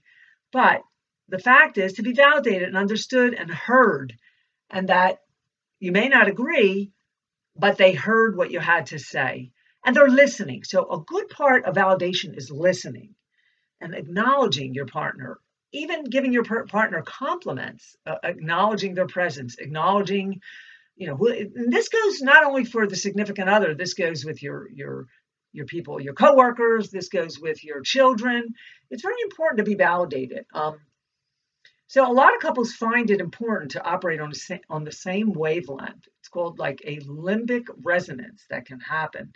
but 0.52 0.82
the 1.28 1.40
fact 1.40 1.78
is 1.78 1.94
to 1.94 2.04
be 2.04 2.14
validated 2.14 2.68
and 2.68 2.78
understood 2.78 3.34
and 3.34 3.52
heard, 3.52 4.18
and 4.70 4.90
that 4.90 5.20
you 5.80 5.92
may 5.92 6.10
not 6.10 6.28
agree, 6.28 6.92
but 7.56 7.78
they 7.78 7.94
heard 7.94 8.36
what 8.36 8.52
you 8.52 8.60
had 8.60 8.88
to 8.88 9.00
say 9.00 9.52
and 9.86 9.96
they're 9.96 10.10
listening. 10.10 10.64
So, 10.64 10.90
a 10.92 11.00
good 11.00 11.30
part 11.30 11.66
of 11.66 11.76
validation 11.76 12.38
is 12.38 12.52
listening 12.52 13.16
and 13.82 13.96
acknowledging 13.96 14.74
your 14.74 14.86
partner, 14.86 15.40
even 15.72 16.04
giving 16.06 16.34
your 16.34 16.44
partner 16.44 17.04
compliments, 17.06 17.96
uh, 18.06 18.16
acknowledging 18.24 18.96
their 18.96 19.08
presence, 19.08 19.58
acknowledging 19.58 20.42
you 20.96 21.08
know 21.08 21.18
this 21.70 21.88
goes 21.88 22.22
not 22.22 22.44
only 22.44 22.66
for 22.66 22.86
the 22.86 22.96
significant 22.96 23.48
other 23.50 23.74
this 23.74 23.94
goes 23.94 24.26
with 24.26 24.44
your 24.44 24.70
your 24.70 25.06
your 25.54 25.66
people 25.66 26.02
your 26.02 26.14
coworkers 26.14 26.90
this 26.90 27.08
goes 27.10 27.40
with 27.40 27.64
your 27.64 27.82
children. 27.82 28.54
It's 28.90 29.02
very 29.02 29.22
important 29.24 29.60
to 29.60 29.64
be 29.64 29.76
validated 29.76 30.46
um, 30.54 30.80
so 31.90 32.10
a 32.10 32.14
lot 32.14 32.36
of 32.36 32.42
couples 32.42 32.74
find 32.74 33.10
it 33.10 33.20
important 33.20 33.72
to 33.72 33.84
operate 33.84 34.20
on, 34.20 34.30
the 34.30 34.60
on 34.70 34.84
the 34.84 34.92
same 34.92 35.34
wavelength. 35.34 36.08
It's 36.20 36.30
called 36.30 36.60
like 36.60 36.82
a 36.86 37.00
limbic 37.00 37.64
resonance 37.82 38.46
that 38.52 38.66
can 38.66 38.80
happen 38.80 39.34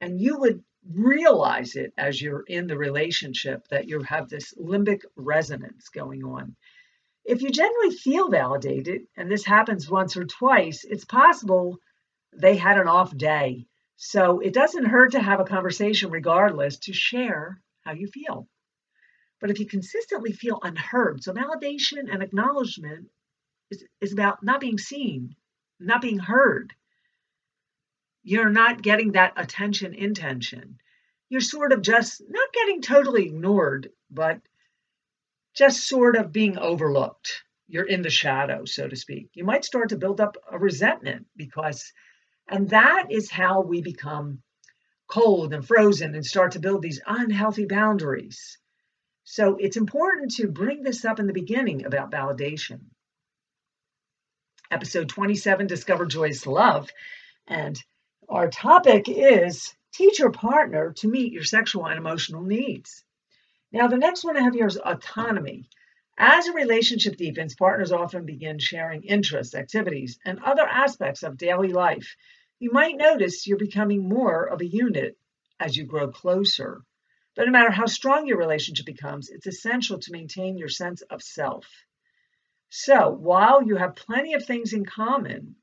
and 0.00 0.20
you 0.20 0.36
would 0.38 0.64
realize 0.90 1.76
it 1.76 1.92
as 1.96 2.20
you're 2.20 2.44
in 2.46 2.66
the 2.66 2.76
relationship 2.76 3.66
that 3.68 3.88
you 3.88 4.02
have 4.02 4.28
this 4.28 4.54
limbic 4.54 5.02
resonance 5.16 5.88
going 5.88 6.24
on 6.24 6.56
if 7.24 7.42
you 7.42 7.50
generally 7.50 7.94
feel 7.94 8.28
validated, 8.28 9.02
and 9.16 9.30
this 9.30 9.44
happens 9.44 9.88
once 9.88 10.16
or 10.16 10.24
twice, 10.24 10.84
it's 10.84 11.04
possible 11.04 11.78
they 12.32 12.56
had 12.56 12.78
an 12.78 12.88
off 12.88 13.16
day. 13.16 13.66
So 13.96 14.40
it 14.40 14.52
doesn't 14.52 14.86
hurt 14.86 15.12
to 15.12 15.20
have 15.20 15.38
a 15.38 15.44
conversation 15.44 16.10
regardless 16.10 16.78
to 16.80 16.92
share 16.92 17.60
how 17.84 17.92
you 17.92 18.08
feel. 18.08 18.48
But 19.40 19.50
if 19.50 19.60
you 19.60 19.66
consistently 19.66 20.32
feel 20.32 20.58
unheard, 20.62 21.22
so 21.22 21.32
validation 21.32 22.12
and 22.12 22.22
acknowledgement 22.22 23.08
is, 23.70 23.84
is 24.00 24.12
about 24.12 24.42
not 24.42 24.60
being 24.60 24.78
seen, 24.78 25.36
not 25.78 26.02
being 26.02 26.18
heard. 26.18 26.74
You're 28.22 28.50
not 28.50 28.82
getting 28.82 29.12
that 29.12 29.34
attention 29.36 29.94
intention. 29.94 30.78
You're 31.28 31.40
sort 31.40 31.72
of 31.72 31.82
just 31.82 32.22
not 32.28 32.52
getting 32.52 32.82
totally 32.82 33.26
ignored, 33.26 33.90
but 34.10 34.40
just 35.54 35.86
sort 35.88 36.16
of 36.16 36.32
being 36.32 36.58
overlooked. 36.58 37.42
You're 37.66 37.86
in 37.86 38.02
the 38.02 38.10
shadow, 38.10 38.64
so 38.64 38.86
to 38.86 38.96
speak. 38.96 39.30
You 39.34 39.44
might 39.44 39.64
start 39.64 39.88
to 39.90 39.96
build 39.96 40.20
up 40.20 40.36
a 40.50 40.58
resentment 40.58 41.26
because, 41.36 41.92
and 42.48 42.70
that 42.70 43.06
is 43.10 43.30
how 43.30 43.62
we 43.62 43.80
become 43.82 44.42
cold 45.08 45.52
and 45.52 45.66
frozen 45.66 46.14
and 46.14 46.24
start 46.24 46.52
to 46.52 46.60
build 46.60 46.82
these 46.82 47.00
unhealthy 47.06 47.66
boundaries. 47.66 48.58
So 49.24 49.56
it's 49.56 49.76
important 49.76 50.32
to 50.36 50.48
bring 50.48 50.82
this 50.82 51.04
up 51.04 51.18
in 51.18 51.26
the 51.26 51.32
beginning 51.32 51.84
about 51.84 52.10
validation. 52.10 52.80
Episode 54.70 55.08
27 55.08 55.66
Discover 55.66 56.06
Joyous 56.06 56.46
Love. 56.46 56.88
And 57.46 57.82
our 58.32 58.48
topic 58.48 59.10
is 59.10 59.74
teach 59.92 60.18
your 60.18 60.32
partner 60.32 60.94
to 60.94 61.06
meet 61.06 61.34
your 61.34 61.44
sexual 61.44 61.86
and 61.86 61.98
emotional 61.98 62.42
needs. 62.42 63.04
Now, 63.70 63.88
the 63.88 63.98
next 63.98 64.24
one 64.24 64.38
I 64.38 64.42
have 64.42 64.54
here 64.54 64.66
is 64.66 64.78
autonomy. 64.78 65.68
As 66.16 66.46
a 66.46 66.54
relationship 66.54 67.16
deepens, 67.16 67.54
partners 67.54 67.92
often 67.92 68.24
begin 68.24 68.58
sharing 68.58 69.02
interests, 69.02 69.54
activities, 69.54 70.18
and 70.24 70.42
other 70.42 70.62
aspects 70.62 71.22
of 71.22 71.36
daily 71.36 71.74
life. 71.74 72.16
You 72.58 72.70
might 72.72 72.96
notice 72.96 73.46
you're 73.46 73.58
becoming 73.58 74.08
more 74.08 74.44
of 74.44 74.62
a 74.62 74.66
unit 74.66 75.18
as 75.60 75.76
you 75.76 75.84
grow 75.84 76.10
closer. 76.10 76.80
But 77.36 77.44
no 77.44 77.50
matter 77.50 77.70
how 77.70 77.86
strong 77.86 78.26
your 78.26 78.38
relationship 78.38 78.86
becomes, 78.86 79.28
it's 79.28 79.46
essential 79.46 79.98
to 79.98 80.12
maintain 80.12 80.56
your 80.56 80.70
sense 80.70 81.02
of 81.02 81.22
self. 81.22 81.66
So, 82.70 83.10
while 83.10 83.62
you 83.62 83.76
have 83.76 83.94
plenty 83.94 84.32
of 84.32 84.46
things 84.46 84.72
in 84.72 84.86
common, 84.86 85.56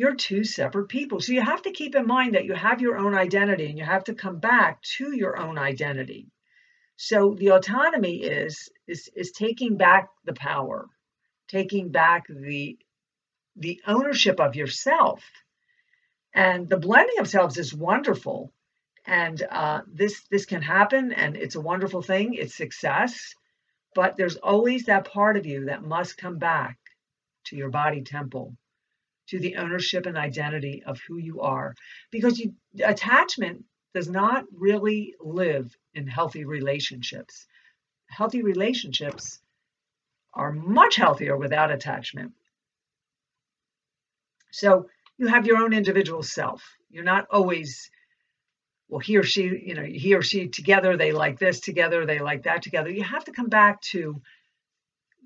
you're 0.00 0.14
two 0.14 0.44
separate 0.44 0.88
people. 0.88 1.20
So, 1.20 1.32
you 1.32 1.42
have 1.42 1.62
to 1.62 1.72
keep 1.72 1.94
in 1.94 2.06
mind 2.06 2.34
that 2.34 2.44
you 2.44 2.54
have 2.54 2.80
your 2.80 2.96
own 2.96 3.14
identity 3.14 3.66
and 3.66 3.78
you 3.78 3.84
have 3.84 4.04
to 4.04 4.14
come 4.14 4.38
back 4.38 4.82
to 4.96 5.14
your 5.14 5.38
own 5.38 5.58
identity. 5.58 6.30
So 7.02 7.34
the 7.34 7.52
autonomy 7.52 8.16
is 8.16 8.68
is 8.86 9.08
is 9.16 9.32
taking 9.32 9.78
back 9.78 10.10
the 10.26 10.34
power, 10.34 10.86
taking 11.48 11.90
back 11.90 12.26
the 12.28 12.76
the 13.56 13.80
ownership 13.86 14.38
of 14.38 14.54
yourself. 14.54 15.24
And 16.34 16.68
the 16.68 16.76
blending 16.76 17.18
of 17.18 17.26
selves 17.26 17.56
is 17.56 17.72
wonderful. 17.72 18.52
And 19.06 19.42
uh, 19.50 19.80
this 19.90 20.26
this 20.30 20.44
can 20.44 20.60
happen, 20.60 21.14
and 21.14 21.38
it's 21.38 21.54
a 21.54 21.66
wonderful 21.70 22.02
thing. 22.02 22.34
It's 22.34 22.54
success, 22.54 23.34
but 23.94 24.18
there's 24.18 24.36
always 24.36 24.84
that 24.84 25.10
part 25.10 25.38
of 25.38 25.46
you 25.46 25.64
that 25.64 25.82
must 25.82 26.18
come 26.18 26.36
back 26.36 26.76
to 27.46 27.56
your 27.56 27.70
body 27.70 28.02
temple, 28.02 28.58
to 29.30 29.38
the 29.38 29.56
ownership 29.56 30.06
and 30.06 30.16
identity 30.16 30.82
of 30.84 31.00
who 31.06 31.16
you 31.16 31.40
are, 31.40 31.74
because 32.10 32.38
you, 32.38 32.54
attachment 32.84 33.64
does 33.94 34.08
not 34.08 34.44
really 34.52 35.14
live 35.20 35.76
in 35.94 36.06
healthy 36.06 36.44
relationships. 36.44 37.46
Healthy 38.08 38.42
relationships 38.42 39.40
are 40.34 40.52
much 40.52 40.96
healthier 40.96 41.36
without 41.36 41.72
attachment. 41.72 42.32
So 44.52 44.88
you 45.18 45.28
have 45.28 45.46
your 45.46 45.58
own 45.58 45.72
individual 45.72 46.22
self. 46.22 46.62
You're 46.88 47.04
not 47.04 47.26
always, 47.30 47.90
well, 48.88 49.00
he 49.00 49.16
or 49.16 49.22
she, 49.22 49.42
you 49.42 49.74
know, 49.74 49.84
he 49.84 50.14
or 50.14 50.22
she 50.22 50.48
together, 50.48 50.96
they 50.96 51.12
like 51.12 51.38
this 51.38 51.60
together, 51.60 52.04
they 52.04 52.18
like 52.18 52.44
that 52.44 52.62
together. 52.62 52.90
You 52.90 53.04
have 53.04 53.24
to 53.24 53.32
come 53.32 53.48
back 53.48 53.80
to 53.82 54.20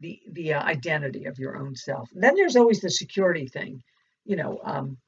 the 0.00 0.20
the 0.32 0.54
uh, 0.54 0.62
identity 0.62 1.26
of 1.26 1.38
your 1.38 1.56
own 1.56 1.74
self. 1.74 2.10
And 2.12 2.22
then 2.22 2.34
there's 2.34 2.56
always 2.56 2.80
the 2.80 2.90
security 2.90 3.46
thing. 3.46 3.82
You 4.24 4.36
know, 4.36 4.60
um, 4.64 4.98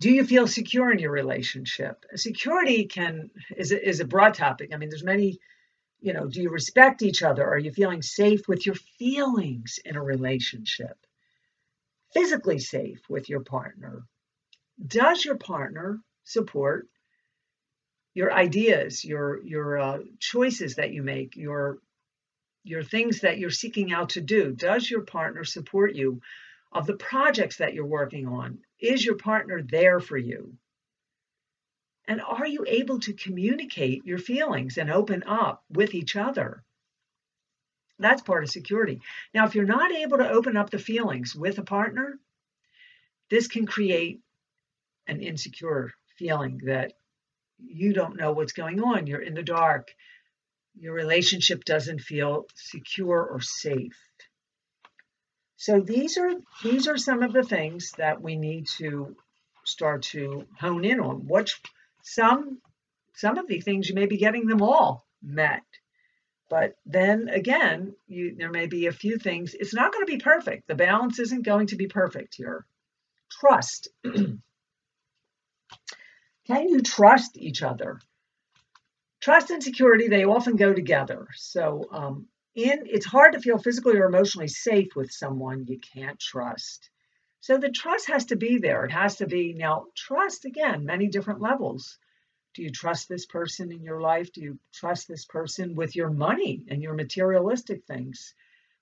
do 0.00 0.10
you 0.10 0.24
feel 0.24 0.46
secure 0.46 0.90
in 0.92 0.98
your 0.98 1.12
relationship? 1.12 2.04
Security 2.14 2.84
can 2.84 3.30
is 3.56 3.72
a, 3.72 3.88
is 3.88 4.00
a 4.00 4.04
broad 4.04 4.34
topic. 4.34 4.70
I 4.72 4.76
mean 4.76 4.88
there's 4.88 5.04
many 5.04 5.38
you 6.00 6.12
know 6.12 6.26
do 6.26 6.42
you 6.42 6.50
respect 6.50 7.02
each 7.02 7.22
other? 7.22 7.44
Are 7.44 7.58
you 7.58 7.72
feeling 7.72 8.02
safe 8.02 8.48
with 8.48 8.66
your 8.66 8.74
feelings 8.74 9.78
in 9.84 9.96
a 9.96 10.02
relationship? 10.02 10.96
Physically 12.12 12.58
safe 12.58 13.00
with 13.08 13.28
your 13.28 13.40
partner? 13.40 14.04
Does 14.84 15.24
your 15.24 15.36
partner 15.36 16.00
support 16.24 16.88
your 18.14 18.32
ideas 18.32 19.04
your 19.04 19.42
your 19.44 19.78
uh, 19.78 19.98
choices 20.18 20.76
that 20.76 20.92
you 20.92 21.02
make 21.02 21.36
your 21.36 21.78
your 22.62 22.82
things 22.82 23.20
that 23.20 23.38
you're 23.38 23.50
seeking 23.50 23.92
out 23.92 24.10
to 24.10 24.20
do? 24.20 24.52
Does 24.52 24.90
your 24.90 25.02
partner 25.02 25.44
support 25.44 25.94
you 25.94 26.20
of 26.74 26.86
the 26.86 26.96
projects 26.96 27.58
that 27.58 27.72
you're 27.72 27.86
working 27.86 28.26
on? 28.26 28.58
Is 28.80 29.04
your 29.04 29.16
partner 29.16 29.62
there 29.62 30.00
for 30.00 30.18
you? 30.18 30.54
And 32.06 32.20
are 32.20 32.46
you 32.46 32.64
able 32.66 33.00
to 33.00 33.14
communicate 33.14 34.04
your 34.04 34.18
feelings 34.18 34.76
and 34.76 34.90
open 34.90 35.22
up 35.26 35.64
with 35.70 35.94
each 35.94 36.16
other? 36.16 36.62
That's 37.98 38.22
part 38.22 38.42
of 38.42 38.50
security. 38.50 39.00
Now, 39.32 39.46
if 39.46 39.54
you're 39.54 39.64
not 39.64 39.92
able 39.92 40.18
to 40.18 40.28
open 40.28 40.56
up 40.56 40.70
the 40.70 40.78
feelings 40.78 41.34
with 41.34 41.58
a 41.58 41.62
partner, 41.62 42.18
this 43.30 43.46
can 43.46 43.66
create 43.66 44.20
an 45.06 45.20
insecure 45.22 45.92
feeling 46.18 46.62
that 46.66 46.92
you 47.58 47.92
don't 47.92 48.16
know 48.16 48.32
what's 48.32 48.52
going 48.52 48.82
on. 48.82 49.06
You're 49.06 49.22
in 49.22 49.34
the 49.34 49.42
dark. 49.42 49.94
Your 50.78 50.92
relationship 50.92 51.64
doesn't 51.64 52.00
feel 52.00 52.46
secure 52.54 53.24
or 53.24 53.40
safe. 53.40 53.96
So 55.56 55.80
these 55.80 56.18
are 56.18 56.32
these 56.62 56.88
are 56.88 56.96
some 56.96 57.22
of 57.22 57.32
the 57.32 57.42
things 57.42 57.92
that 57.98 58.20
we 58.20 58.36
need 58.36 58.66
to 58.78 59.16
start 59.64 60.02
to 60.02 60.46
hone 60.58 60.84
in 60.84 61.00
on. 61.00 61.26
Which 61.26 61.60
some 62.02 62.60
some 63.14 63.38
of 63.38 63.46
the 63.46 63.60
things 63.60 63.88
you 63.88 63.94
may 63.94 64.06
be 64.06 64.16
getting 64.16 64.46
them 64.46 64.62
all 64.62 65.06
met. 65.22 65.62
But 66.50 66.74
then 66.84 67.28
again, 67.28 67.94
you, 68.06 68.34
there 68.36 68.50
may 68.50 68.66
be 68.66 68.86
a 68.86 68.92
few 68.92 69.18
things. 69.18 69.54
It's 69.54 69.74
not 69.74 69.92
going 69.92 70.04
to 70.06 70.12
be 70.12 70.18
perfect. 70.18 70.66
The 70.68 70.74
balance 70.74 71.18
isn't 71.18 71.44
going 71.44 71.68
to 71.68 71.76
be 71.76 71.86
perfect 71.86 72.34
here. 72.36 72.66
Trust. 73.30 73.88
Can 76.46 76.68
you 76.68 76.82
trust 76.82 77.38
each 77.38 77.62
other? 77.62 77.98
Trust 79.20 79.50
and 79.50 79.62
security, 79.62 80.08
they 80.08 80.24
often 80.24 80.56
go 80.56 80.74
together. 80.74 81.26
So 81.34 81.88
um, 81.90 82.26
in 82.54 82.84
it's 82.86 83.06
hard 83.06 83.32
to 83.32 83.40
feel 83.40 83.58
physically 83.58 83.96
or 83.96 84.06
emotionally 84.06 84.48
safe 84.48 84.94
with 84.94 85.10
someone 85.10 85.66
you 85.66 85.78
can't 85.78 86.18
trust. 86.18 86.90
So 87.40 87.58
the 87.58 87.70
trust 87.70 88.08
has 88.08 88.26
to 88.26 88.36
be 88.36 88.58
there. 88.58 88.84
It 88.84 88.92
has 88.92 89.16
to 89.16 89.26
be 89.26 89.52
now 89.52 89.86
trust 89.94 90.44
again, 90.44 90.84
many 90.84 91.08
different 91.08 91.40
levels. 91.40 91.98
Do 92.54 92.62
you 92.62 92.70
trust 92.70 93.08
this 93.08 93.26
person 93.26 93.72
in 93.72 93.82
your 93.82 94.00
life? 94.00 94.32
Do 94.32 94.40
you 94.40 94.58
trust 94.72 95.08
this 95.08 95.24
person 95.24 95.74
with 95.74 95.96
your 95.96 96.10
money 96.10 96.64
and 96.68 96.82
your 96.82 96.94
materialistic 96.94 97.84
things 97.84 98.34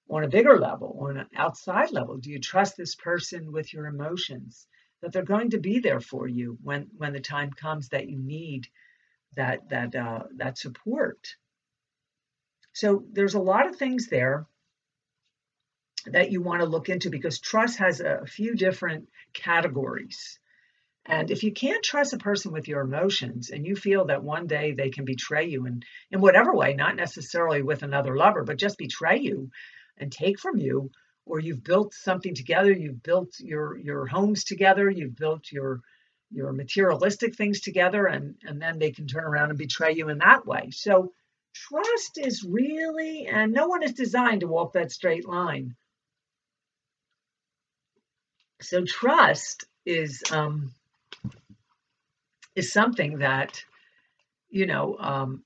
on 0.09 0.25
a 0.25 0.29
bigger 0.29 0.59
level, 0.59 0.99
on 1.01 1.17
an 1.17 1.29
outside 1.35 1.91
level? 1.91 2.19
Do 2.19 2.31
you 2.31 2.39
trust 2.39 2.77
this 2.77 2.95
person 2.95 3.51
with 3.51 3.73
your 3.73 3.87
emotions 3.87 4.67
that 5.03 5.13
they're 5.13 5.25
going 5.25 5.51
to 5.51 5.59
be 5.59 5.81
there 5.81 6.01
for 6.01 6.27
you 6.27 6.59
when 6.63 6.89
when 6.97 7.13
the 7.13 7.21
time 7.21 7.51
comes 7.51 7.89
that 7.89 8.09
you 8.09 8.19
need 8.19 8.69
that 9.35 9.69
that 9.69 9.95
uh, 9.95 10.25
that 10.37 10.57
support. 10.57 11.37
So 12.73 13.05
there's 13.13 13.35
a 13.35 13.41
lot 13.41 13.67
of 13.67 13.77
things 13.77 14.09
there 14.09 14.47
that 16.07 16.31
you 16.33 16.43
want 16.43 16.61
to 16.61 16.67
look 16.67 16.89
into 16.89 17.11
because 17.11 17.39
trust 17.39 17.79
has 17.79 18.01
a 18.01 18.27
few 18.27 18.55
different 18.55 19.09
categories. 19.35 20.39
And 21.05 21.31
if 21.31 21.43
you 21.43 21.53
can't 21.53 21.83
trust 21.83 22.13
a 22.13 22.19
person 22.19 22.53
with 22.53 22.69
your 22.69 22.81
emotions 22.81 23.51
and 23.51 23.67
you 23.67 23.75
feel 23.75 24.07
that 24.07 24.23
one 24.23 24.47
day 24.47 24.73
they 24.73 24.91
can 24.91 25.05
betray 25.05 25.49
you 25.49 25.67
in, 25.67 25.83
in 26.11 26.21
whatever 26.21 26.55
way, 26.55 26.75
not 26.75 26.97
necessarily 26.97 27.63
with 27.63 27.83
another 27.83 28.17
lover, 28.17 28.45
but 28.45 28.59
just 28.59 28.79
betray 28.79 29.19
you 29.19 29.51
and 29.99 30.13
take 30.13 30.39
from 30.39 30.59
you, 30.59 30.91
or 31.27 31.41
you've 31.41 31.65
built 31.65 31.93
something 31.95 32.35
together, 32.35 32.73
you've 32.73 33.03
built 33.03 33.39
your 33.39 33.77
your 33.79 34.07
homes 34.07 34.45
together, 34.45 34.91
you've 34.91 35.17
built 35.17 35.51
your 35.53 35.81
your 36.31 36.53
materialistic 36.53 37.37
things 37.37 37.61
together, 37.61 38.07
and, 38.07 38.37
and 38.45 38.61
then 38.61 38.79
they 38.79 38.91
can 38.91 39.07
turn 39.07 39.25
around 39.25 39.51
and 39.51 39.59
betray 39.59 39.95
you 39.95 40.09
in 40.09 40.19
that 40.19 40.47
way. 40.47 40.71
So 40.71 41.13
trust 41.55 42.19
is 42.19 42.45
really, 42.45 43.27
and 43.27 43.53
no 43.53 43.67
one 43.67 43.83
is 43.83 43.93
designed 43.93 44.41
to 44.41 44.49
walk 44.49 44.73
that 44.73 44.93
straight 44.93 45.27
line. 45.27 45.75
So 48.61 48.85
trust 48.85 49.65
is 49.85 50.23
um, 50.31 50.73
is 52.55 52.73
something 52.73 53.19
that 53.19 53.65
you 54.51 54.67
know 54.67 54.97
um, 54.99 55.45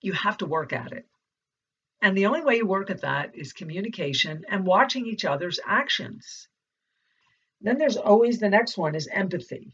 you 0.00 0.12
have 0.12 0.38
to 0.38 0.46
work 0.46 0.72
at 0.72 0.92
it. 0.92 1.06
And 2.00 2.16
the 2.16 2.26
only 2.26 2.42
way 2.42 2.56
you 2.56 2.66
work 2.66 2.90
at 2.90 3.00
that 3.00 3.34
is 3.34 3.52
communication 3.52 4.44
and 4.48 4.64
watching 4.64 5.06
each 5.06 5.24
other's 5.24 5.58
actions. 5.66 6.48
Then 7.60 7.76
there's 7.76 7.96
always 7.96 8.38
the 8.38 8.48
next 8.48 8.78
one 8.78 8.94
is 8.94 9.08
empathy. 9.12 9.72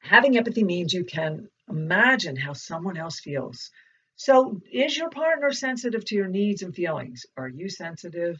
Having 0.00 0.36
empathy 0.36 0.64
means 0.64 0.92
you 0.92 1.04
can 1.04 1.48
imagine 1.70 2.36
how 2.36 2.52
someone 2.52 2.96
else 2.96 3.20
feels. 3.20 3.70
So, 4.16 4.60
is 4.70 4.96
your 4.96 5.08
partner 5.08 5.52
sensitive 5.52 6.04
to 6.06 6.14
your 6.14 6.28
needs 6.28 6.62
and 6.62 6.74
feelings? 6.74 7.24
Are 7.36 7.48
you 7.48 7.68
sensitive 7.68 8.38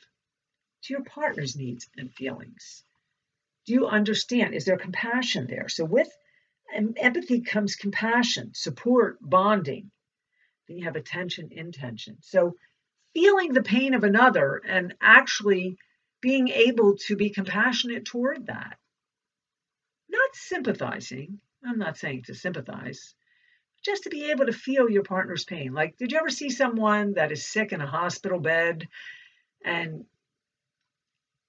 to 0.84 0.92
your 0.92 1.04
partner's 1.04 1.56
needs 1.56 1.88
and 1.96 2.12
feelings? 2.12 2.84
Do 3.66 3.72
you 3.72 3.86
understand? 3.86 4.54
Is 4.54 4.64
there 4.64 4.76
compassion 4.76 5.46
there? 5.46 5.68
So, 5.68 5.84
with 5.84 6.10
empathy 6.72 7.40
comes 7.40 7.76
compassion, 7.76 8.52
support, 8.54 9.18
bonding. 9.20 9.90
Then 10.68 10.78
you 10.78 10.84
have 10.84 10.96
attention, 10.96 11.48
intention. 11.50 12.18
So, 12.20 12.56
feeling 13.14 13.52
the 13.52 13.62
pain 13.62 13.94
of 13.94 14.04
another 14.04 14.62
and 14.68 14.94
actually 15.00 15.78
being 16.20 16.48
able 16.48 16.96
to 17.06 17.16
be 17.16 17.30
compassionate 17.30 18.04
toward 18.04 18.46
that. 18.46 18.78
Not 20.08 20.34
sympathizing. 20.34 21.40
I'm 21.64 21.78
not 21.78 21.96
saying 21.96 22.24
to 22.24 22.34
sympathize, 22.34 23.14
just 23.84 24.04
to 24.04 24.10
be 24.10 24.30
able 24.30 24.46
to 24.46 24.52
feel 24.52 24.90
your 24.90 25.02
partner's 25.02 25.44
pain. 25.44 25.72
Like, 25.72 25.96
did 25.96 26.12
you 26.12 26.18
ever 26.18 26.30
see 26.30 26.50
someone 26.50 27.14
that 27.14 27.32
is 27.32 27.46
sick 27.46 27.72
in 27.72 27.80
a 27.80 27.86
hospital 27.86 28.40
bed 28.40 28.88
and 29.64 30.04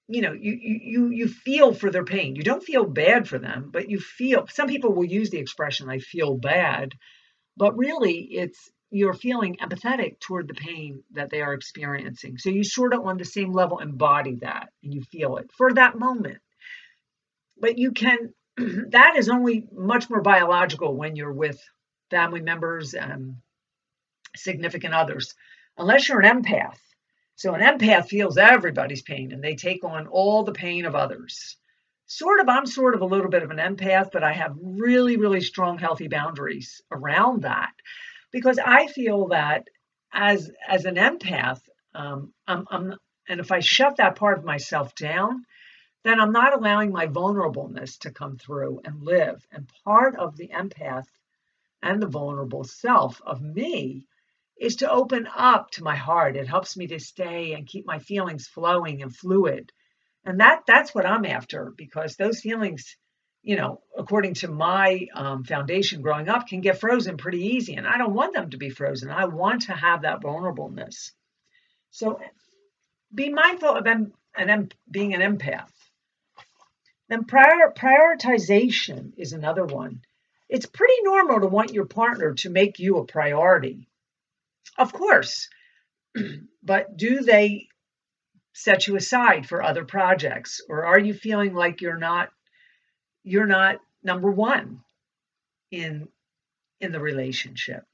you 0.08 0.20
know 0.20 0.32
you 0.32 0.58
you 0.60 1.10
you 1.10 1.28
feel 1.28 1.72
for 1.72 1.90
their 1.90 2.04
pain? 2.04 2.36
You 2.36 2.42
don't 2.42 2.62
feel 2.62 2.84
bad 2.84 3.28
for 3.28 3.38
them 3.38 3.70
but 3.72 3.88
you 3.88 3.98
feel 3.98 4.46
some 4.48 4.68
people 4.68 4.92
will 4.92 5.04
use 5.04 5.30
the 5.30 5.38
expression 5.38 5.88
i 5.88 6.00
feel 6.00 6.36
bad 6.36 6.92
but 7.56 7.78
really 7.78 8.18
it's 8.18 8.70
you're 8.92 9.14
feeling 9.14 9.56
empathetic 9.56 10.20
toward 10.20 10.46
the 10.46 10.54
pain 10.54 11.02
that 11.12 11.30
they 11.30 11.40
are 11.40 11.54
experiencing. 11.54 12.36
So 12.36 12.50
you 12.50 12.62
sort 12.62 12.92
of 12.92 13.06
on 13.06 13.16
the 13.16 13.24
same 13.24 13.50
level 13.50 13.78
embody 13.78 14.36
that 14.42 14.68
and 14.84 14.92
you 14.92 15.00
feel 15.00 15.38
it 15.38 15.50
for 15.56 15.72
that 15.72 15.98
moment. 15.98 16.38
But 17.58 17.78
you 17.78 17.92
can 17.92 18.34
that 18.56 19.16
is 19.16 19.30
only 19.30 19.66
much 19.72 20.10
more 20.10 20.20
biological 20.20 20.94
when 20.94 21.16
you're 21.16 21.32
with 21.32 21.58
family 22.16 22.40
members 22.40 22.94
and 22.94 23.36
significant 24.36 24.94
others 24.94 25.34
unless 25.76 26.08
you're 26.08 26.20
an 26.20 26.42
empath 26.42 26.78
so 27.42 27.54
an 27.54 27.60
empath 27.60 28.08
feels 28.08 28.38
everybody's 28.38 29.02
pain 29.02 29.32
and 29.32 29.42
they 29.42 29.56
take 29.56 29.84
on 29.84 30.06
all 30.06 30.44
the 30.44 30.52
pain 30.52 30.84
of 30.84 30.94
others. 30.94 31.56
Sort 32.06 32.40
of, 32.40 32.48
I'm 32.48 32.66
sort 32.66 32.94
of 32.94 33.00
a 33.00 33.06
little 33.06 33.30
bit 33.30 33.42
of 33.42 33.50
an 33.50 33.56
empath, 33.56 34.10
but 34.12 34.22
I 34.22 34.32
have 34.32 34.56
really, 34.60 35.16
really 35.16 35.40
strong, 35.40 35.78
healthy 35.78 36.08
boundaries 36.08 36.82
around 36.90 37.42
that 37.42 37.72
because 38.30 38.58
I 38.64 38.86
feel 38.86 39.28
that 39.28 39.66
as 40.12 40.52
as 40.68 40.84
an 40.84 40.96
empath, 40.96 41.60
um, 41.94 42.32
I'm, 42.46 42.66
I'm, 42.70 42.94
and 43.28 43.40
if 43.40 43.50
I 43.50 43.60
shut 43.60 43.96
that 43.96 44.16
part 44.16 44.38
of 44.38 44.44
myself 44.44 44.94
down, 44.94 45.44
then 46.04 46.20
I'm 46.20 46.32
not 46.32 46.54
allowing 46.54 46.92
my 46.92 47.06
vulnerableness 47.06 47.98
to 48.00 48.10
come 48.10 48.36
through 48.36 48.82
and 48.84 49.02
live. 49.02 49.44
And 49.50 49.70
part 49.84 50.16
of 50.16 50.36
the 50.36 50.48
empath 50.48 51.06
and 51.82 52.00
the 52.00 52.06
vulnerable 52.06 52.64
self 52.64 53.20
of 53.22 53.40
me 53.40 54.06
is 54.58 54.76
to 54.76 54.90
open 54.90 55.26
up 55.34 55.70
to 55.72 55.82
my 55.82 55.96
heart. 55.96 56.36
It 56.36 56.46
helps 56.46 56.76
me 56.76 56.86
to 56.88 57.00
stay 57.00 57.54
and 57.54 57.66
keep 57.66 57.84
my 57.84 57.98
feelings 57.98 58.46
flowing 58.46 59.02
and 59.02 59.14
fluid. 59.14 59.72
And 60.24 60.40
that 60.40 60.62
that's 60.66 60.94
what 60.94 61.06
I'm 61.06 61.24
after 61.24 61.72
because 61.76 62.14
those 62.14 62.40
feelings, 62.40 62.96
you 63.42 63.56
know, 63.56 63.82
according 63.98 64.34
to 64.34 64.48
my 64.48 65.08
um, 65.14 65.42
foundation 65.42 66.00
growing 66.00 66.28
up, 66.28 66.46
can 66.46 66.60
get 66.60 66.78
frozen 66.78 67.16
pretty 67.16 67.44
easy. 67.44 67.74
And 67.74 67.88
I 67.88 67.98
don't 67.98 68.14
want 68.14 68.34
them 68.34 68.50
to 68.50 68.56
be 68.56 68.70
frozen. 68.70 69.10
I 69.10 69.24
want 69.24 69.62
to 69.62 69.72
have 69.72 70.02
that 70.02 70.20
vulnerableness. 70.22 71.10
So 71.90 72.20
be 73.12 73.30
mindful 73.30 73.70
of 73.70 73.86
em- 73.86 74.12
an 74.36 74.48
em- 74.48 74.68
being 74.88 75.12
an 75.14 75.20
empath. 75.20 75.70
Then 77.08 77.24
prior- 77.24 77.72
prioritization 77.76 79.14
is 79.18 79.32
another 79.32 79.64
one. 79.64 80.02
It's 80.52 80.66
pretty 80.66 80.96
normal 81.02 81.40
to 81.40 81.46
want 81.46 81.72
your 81.72 81.86
partner 81.86 82.34
to 82.34 82.50
make 82.50 82.78
you 82.78 82.98
a 82.98 83.06
priority. 83.06 83.88
Of 84.76 84.92
course. 84.92 85.48
but 86.62 86.94
do 86.94 87.22
they 87.22 87.68
set 88.52 88.86
you 88.86 88.96
aside 88.96 89.46
for 89.46 89.62
other 89.62 89.86
projects 89.86 90.60
or 90.68 90.84
are 90.84 90.98
you 90.98 91.14
feeling 91.14 91.54
like 91.54 91.80
you're 91.80 91.96
not 91.96 92.28
you're 93.24 93.46
not 93.46 93.78
number 94.02 94.30
1 94.30 94.78
in 95.70 96.08
in 96.82 96.92
the 96.92 97.00
relationship? 97.00 97.84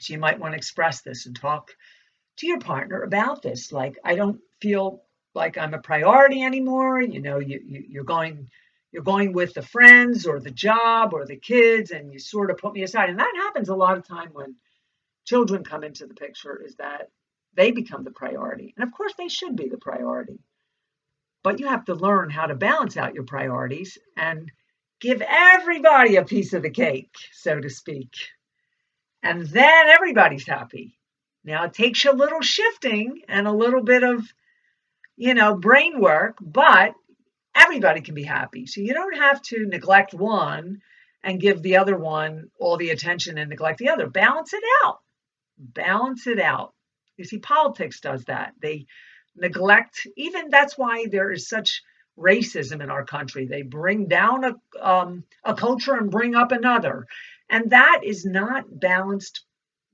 So 0.00 0.12
you 0.12 0.18
might 0.18 0.38
want 0.38 0.52
to 0.52 0.58
express 0.58 1.00
this 1.00 1.24
and 1.24 1.34
talk 1.34 1.74
to 2.36 2.46
your 2.46 2.60
partner 2.60 3.00
about 3.00 3.40
this 3.40 3.72
like 3.72 3.96
I 4.04 4.14
don't 4.14 4.40
feel 4.60 5.04
like 5.34 5.56
I'm 5.56 5.72
a 5.72 5.78
priority 5.78 6.42
anymore, 6.42 7.00
you 7.00 7.22
know, 7.22 7.38
you, 7.38 7.62
you 7.64 7.82
you're 7.88 8.04
going 8.04 8.50
you're 8.94 9.02
going 9.02 9.32
with 9.32 9.54
the 9.54 9.62
friends 9.62 10.24
or 10.24 10.38
the 10.38 10.52
job 10.52 11.12
or 11.12 11.26
the 11.26 11.36
kids 11.36 11.90
and 11.90 12.12
you 12.12 12.20
sort 12.20 12.48
of 12.48 12.58
put 12.58 12.72
me 12.72 12.84
aside 12.84 13.10
and 13.10 13.18
that 13.18 13.32
happens 13.36 13.68
a 13.68 13.74
lot 13.74 13.98
of 13.98 14.06
time 14.06 14.30
when 14.32 14.54
children 15.24 15.64
come 15.64 15.82
into 15.82 16.06
the 16.06 16.14
picture 16.14 16.62
is 16.64 16.76
that 16.76 17.10
they 17.56 17.72
become 17.72 18.04
the 18.04 18.12
priority. 18.12 18.72
And 18.76 18.86
of 18.86 18.94
course, 18.94 19.12
they 19.18 19.26
should 19.26 19.56
be 19.56 19.68
the 19.68 19.78
priority. 19.78 20.38
But 21.42 21.58
you 21.58 21.66
have 21.66 21.86
to 21.86 21.94
learn 21.94 22.30
how 22.30 22.46
to 22.46 22.54
balance 22.54 22.96
out 22.96 23.14
your 23.14 23.24
priorities 23.24 23.98
and 24.16 24.50
give 25.00 25.22
everybody 25.22 26.14
a 26.14 26.24
piece 26.24 26.52
of 26.52 26.62
the 26.62 26.70
cake, 26.70 27.14
so 27.32 27.60
to 27.60 27.68
speak. 27.68 28.14
And 29.24 29.44
then 29.46 29.88
everybody's 29.88 30.46
happy. 30.46 30.96
Now, 31.42 31.64
it 31.64 31.74
takes 31.74 32.04
a 32.04 32.12
little 32.12 32.42
shifting 32.42 33.22
and 33.28 33.48
a 33.48 33.52
little 33.52 33.82
bit 33.82 34.04
of, 34.04 34.22
you 35.16 35.34
know, 35.34 35.56
brain 35.56 36.00
work, 36.00 36.38
but 36.40 36.94
everybody 37.54 38.00
can 38.00 38.14
be 38.14 38.24
happy. 38.24 38.66
So 38.66 38.80
you 38.80 38.94
don't 38.94 39.16
have 39.16 39.40
to 39.42 39.66
neglect 39.66 40.14
one 40.14 40.80
and 41.22 41.40
give 41.40 41.62
the 41.62 41.76
other 41.76 41.96
one 41.96 42.50
all 42.58 42.76
the 42.76 42.90
attention 42.90 43.38
and 43.38 43.50
neglect 43.50 43.78
the 43.78 43.88
other. 43.88 44.08
Balance 44.08 44.52
it 44.52 44.62
out 44.84 45.00
balance 45.58 46.26
it 46.26 46.40
out. 46.40 46.74
You 47.16 47.24
see, 47.24 47.38
politics 47.38 48.00
does 48.00 48.24
that. 48.24 48.54
They 48.60 48.86
neglect, 49.36 50.06
even 50.16 50.50
that's 50.50 50.76
why 50.76 51.06
there 51.10 51.30
is 51.30 51.48
such 51.48 51.82
racism 52.18 52.82
in 52.82 52.90
our 52.90 53.04
country. 53.04 53.46
They 53.46 53.62
bring 53.62 54.06
down 54.08 54.44
a, 54.44 54.54
um, 54.80 55.24
a 55.44 55.54
culture 55.54 55.94
and 55.94 56.10
bring 56.10 56.34
up 56.34 56.52
another. 56.52 57.06
And 57.48 57.70
that 57.70 58.00
is 58.04 58.24
not 58.24 58.64
balanced, 58.68 59.44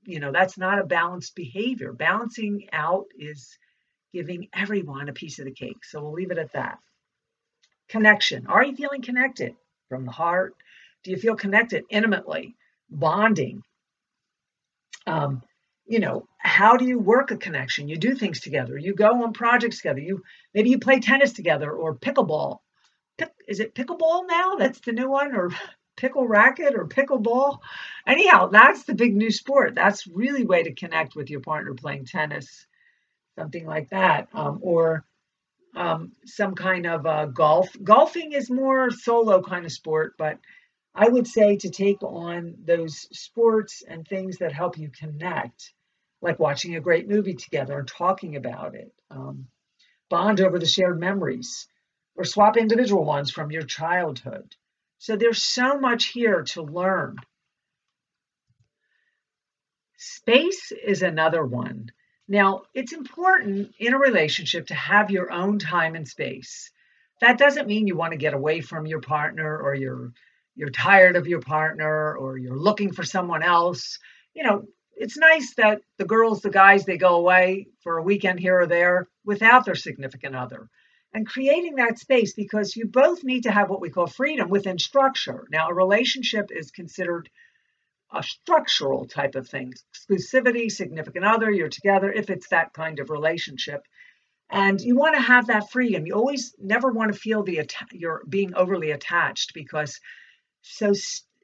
you 0.04 0.20
know, 0.20 0.32
that's 0.32 0.58
not 0.58 0.78
a 0.78 0.84
balanced 0.84 1.34
behavior. 1.34 1.92
Balancing 1.92 2.68
out 2.72 3.06
is 3.18 3.58
giving 4.12 4.48
everyone 4.54 5.08
a 5.08 5.12
piece 5.14 5.38
of 5.38 5.44
the 5.44 5.52
cake. 5.52 5.84
So 5.84 6.02
we'll 6.02 6.12
leave 6.12 6.30
it 6.30 6.38
at 6.38 6.52
that. 6.52 6.78
Connection. 7.90 8.46
Are 8.46 8.64
you 8.64 8.74
feeling 8.74 9.02
connected 9.02 9.56
from 9.88 10.04
the 10.04 10.12
heart? 10.12 10.54
Do 11.02 11.10
you 11.10 11.16
feel 11.16 11.36
connected 11.36 11.84
intimately? 11.90 12.56
Bonding. 12.88 13.62
Um, 15.06 15.42
you 15.90 15.98
know 15.98 16.28
how 16.38 16.76
do 16.76 16.84
you 16.84 16.98
work 16.98 17.32
a 17.32 17.36
connection 17.36 17.88
you 17.88 17.96
do 17.96 18.14
things 18.14 18.40
together 18.40 18.78
you 18.78 18.94
go 18.94 19.24
on 19.24 19.32
projects 19.32 19.78
together 19.78 19.98
you 19.98 20.22
maybe 20.54 20.70
you 20.70 20.78
play 20.78 21.00
tennis 21.00 21.32
together 21.32 21.70
or 21.72 21.96
pickleball 21.96 22.58
Pick, 23.18 23.32
is 23.48 23.58
it 23.58 23.74
pickleball 23.74 24.28
now 24.28 24.54
that's 24.54 24.78
the 24.80 24.92
new 24.92 25.10
one 25.10 25.34
or 25.34 25.50
pickle 25.96 26.28
racket 26.28 26.76
or 26.76 26.86
pickleball 26.86 27.58
anyhow 28.06 28.46
that's 28.46 28.84
the 28.84 28.94
big 28.94 29.16
new 29.16 29.32
sport 29.32 29.74
that's 29.74 30.06
really 30.06 30.44
way 30.44 30.62
to 30.62 30.74
connect 30.74 31.16
with 31.16 31.28
your 31.28 31.40
partner 31.40 31.74
playing 31.74 32.04
tennis 32.04 32.66
something 33.36 33.66
like 33.66 33.90
that 33.90 34.28
um, 34.32 34.60
or 34.62 35.04
um, 35.76 36.12
some 36.24 36.54
kind 36.54 36.86
of 36.86 37.06
uh, 37.06 37.26
golf 37.26 37.68
golfing 37.82 38.32
is 38.32 38.50
more 38.50 38.90
solo 38.90 39.42
kind 39.42 39.64
of 39.64 39.72
sport 39.72 40.14
but 40.18 40.38
I 40.94 41.08
would 41.08 41.26
say 41.26 41.56
to 41.56 41.70
take 41.70 42.02
on 42.02 42.56
those 42.64 43.06
sports 43.16 43.82
and 43.86 44.06
things 44.06 44.38
that 44.38 44.52
help 44.52 44.76
you 44.76 44.90
connect, 44.90 45.72
like 46.20 46.38
watching 46.38 46.74
a 46.74 46.80
great 46.80 47.08
movie 47.08 47.34
together 47.34 47.78
and 47.78 47.88
talking 47.88 48.36
about 48.36 48.74
it. 48.74 48.92
Um, 49.10 49.46
bond 50.08 50.40
over 50.40 50.58
the 50.58 50.66
shared 50.66 50.98
memories 50.98 51.68
or 52.16 52.24
swap 52.24 52.56
individual 52.56 53.04
ones 53.04 53.30
from 53.30 53.52
your 53.52 53.62
childhood. 53.62 54.56
So 54.98 55.16
there's 55.16 55.42
so 55.42 55.78
much 55.78 56.06
here 56.06 56.42
to 56.42 56.62
learn. 56.62 57.16
Space 59.96 60.72
is 60.72 61.02
another 61.02 61.44
one. 61.44 61.92
Now, 62.30 62.62
it's 62.74 62.92
important 62.92 63.74
in 63.80 63.92
a 63.92 63.98
relationship 63.98 64.68
to 64.68 64.74
have 64.74 65.10
your 65.10 65.32
own 65.32 65.58
time 65.58 65.96
and 65.96 66.06
space. 66.06 66.70
That 67.20 67.38
doesn't 67.38 67.66
mean 67.66 67.88
you 67.88 67.96
want 67.96 68.12
to 68.12 68.18
get 68.18 68.34
away 68.34 68.60
from 68.60 68.86
your 68.86 69.00
partner 69.00 69.58
or 69.58 69.74
you're 69.74 70.12
you're 70.54 70.70
tired 70.70 71.16
of 71.16 71.26
your 71.26 71.40
partner 71.40 72.16
or 72.16 72.38
you're 72.38 72.56
looking 72.56 72.92
for 72.92 73.02
someone 73.02 73.42
else. 73.42 73.98
You 74.32 74.44
know, 74.44 74.62
it's 74.94 75.16
nice 75.16 75.54
that 75.56 75.80
the 75.98 76.04
girls, 76.04 76.40
the 76.40 76.50
guys, 76.50 76.84
they 76.84 76.98
go 76.98 77.16
away 77.16 77.66
for 77.82 77.98
a 77.98 78.02
weekend 78.02 78.38
here 78.38 78.60
or 78.60 78.66
there 78.68 79.08
without 79.24 79.64
their 79.64 79.74
significant 79.74 80.36
other 80.36 80.68
and 81.12 81.26
creating 81.26 81.76
that 81.76 81.98
space 81.98 82.34
because 82.34 82.76
you 82.76 82.86
both 82.86 83.24
need 83.24 83.42
to 83.42 83.50
have 83.50 83.68
what 83.68 83.80
we 83.80 83.90
call 83.90 84.06
freedom 84.06 84.48
within 84.48 84.78
structure. 84.78 85.48
Now, 85.50 85.68
a 85.68 85.74
relationship 85.74 86.50
is 86.52 86.70
considered 86.70 87.28
a 88.12 88.22
structural 88.22 89.06
type 89.06 89.34
of 89.34 89.48
thing 89.48 89.72
exclusivity, 89.94 90.70
significant 90.70 91.24
other, 91.24 91.50
you're 91.50 91.68
together, 91.68 92.12
if 92.12 92.30
it's 92.30 92.48
that 92.48 92.72
kind 92.72 92.98
of 92.98 93.10
relationship. 93.10 93.82
And 94.50 94.80
you 94.80 94.96
want 94.96 95.14
to 95.14 95.20
have 95.20 95.46
that 95.46 95.70
freedom. 95.70 96.06
You 96.06 96.14
always 96.14 96.54
never 96.58 96.90
want 96.90 97.12
to 97.12 97.18
feel 97.18 97.44
the 97.44 97.68
you're 97.92 98.22
being 98.28 98.54
overly 98.54 98.90
attached 98.90 99.54
because 99.54 100.00
so 100.62 100.92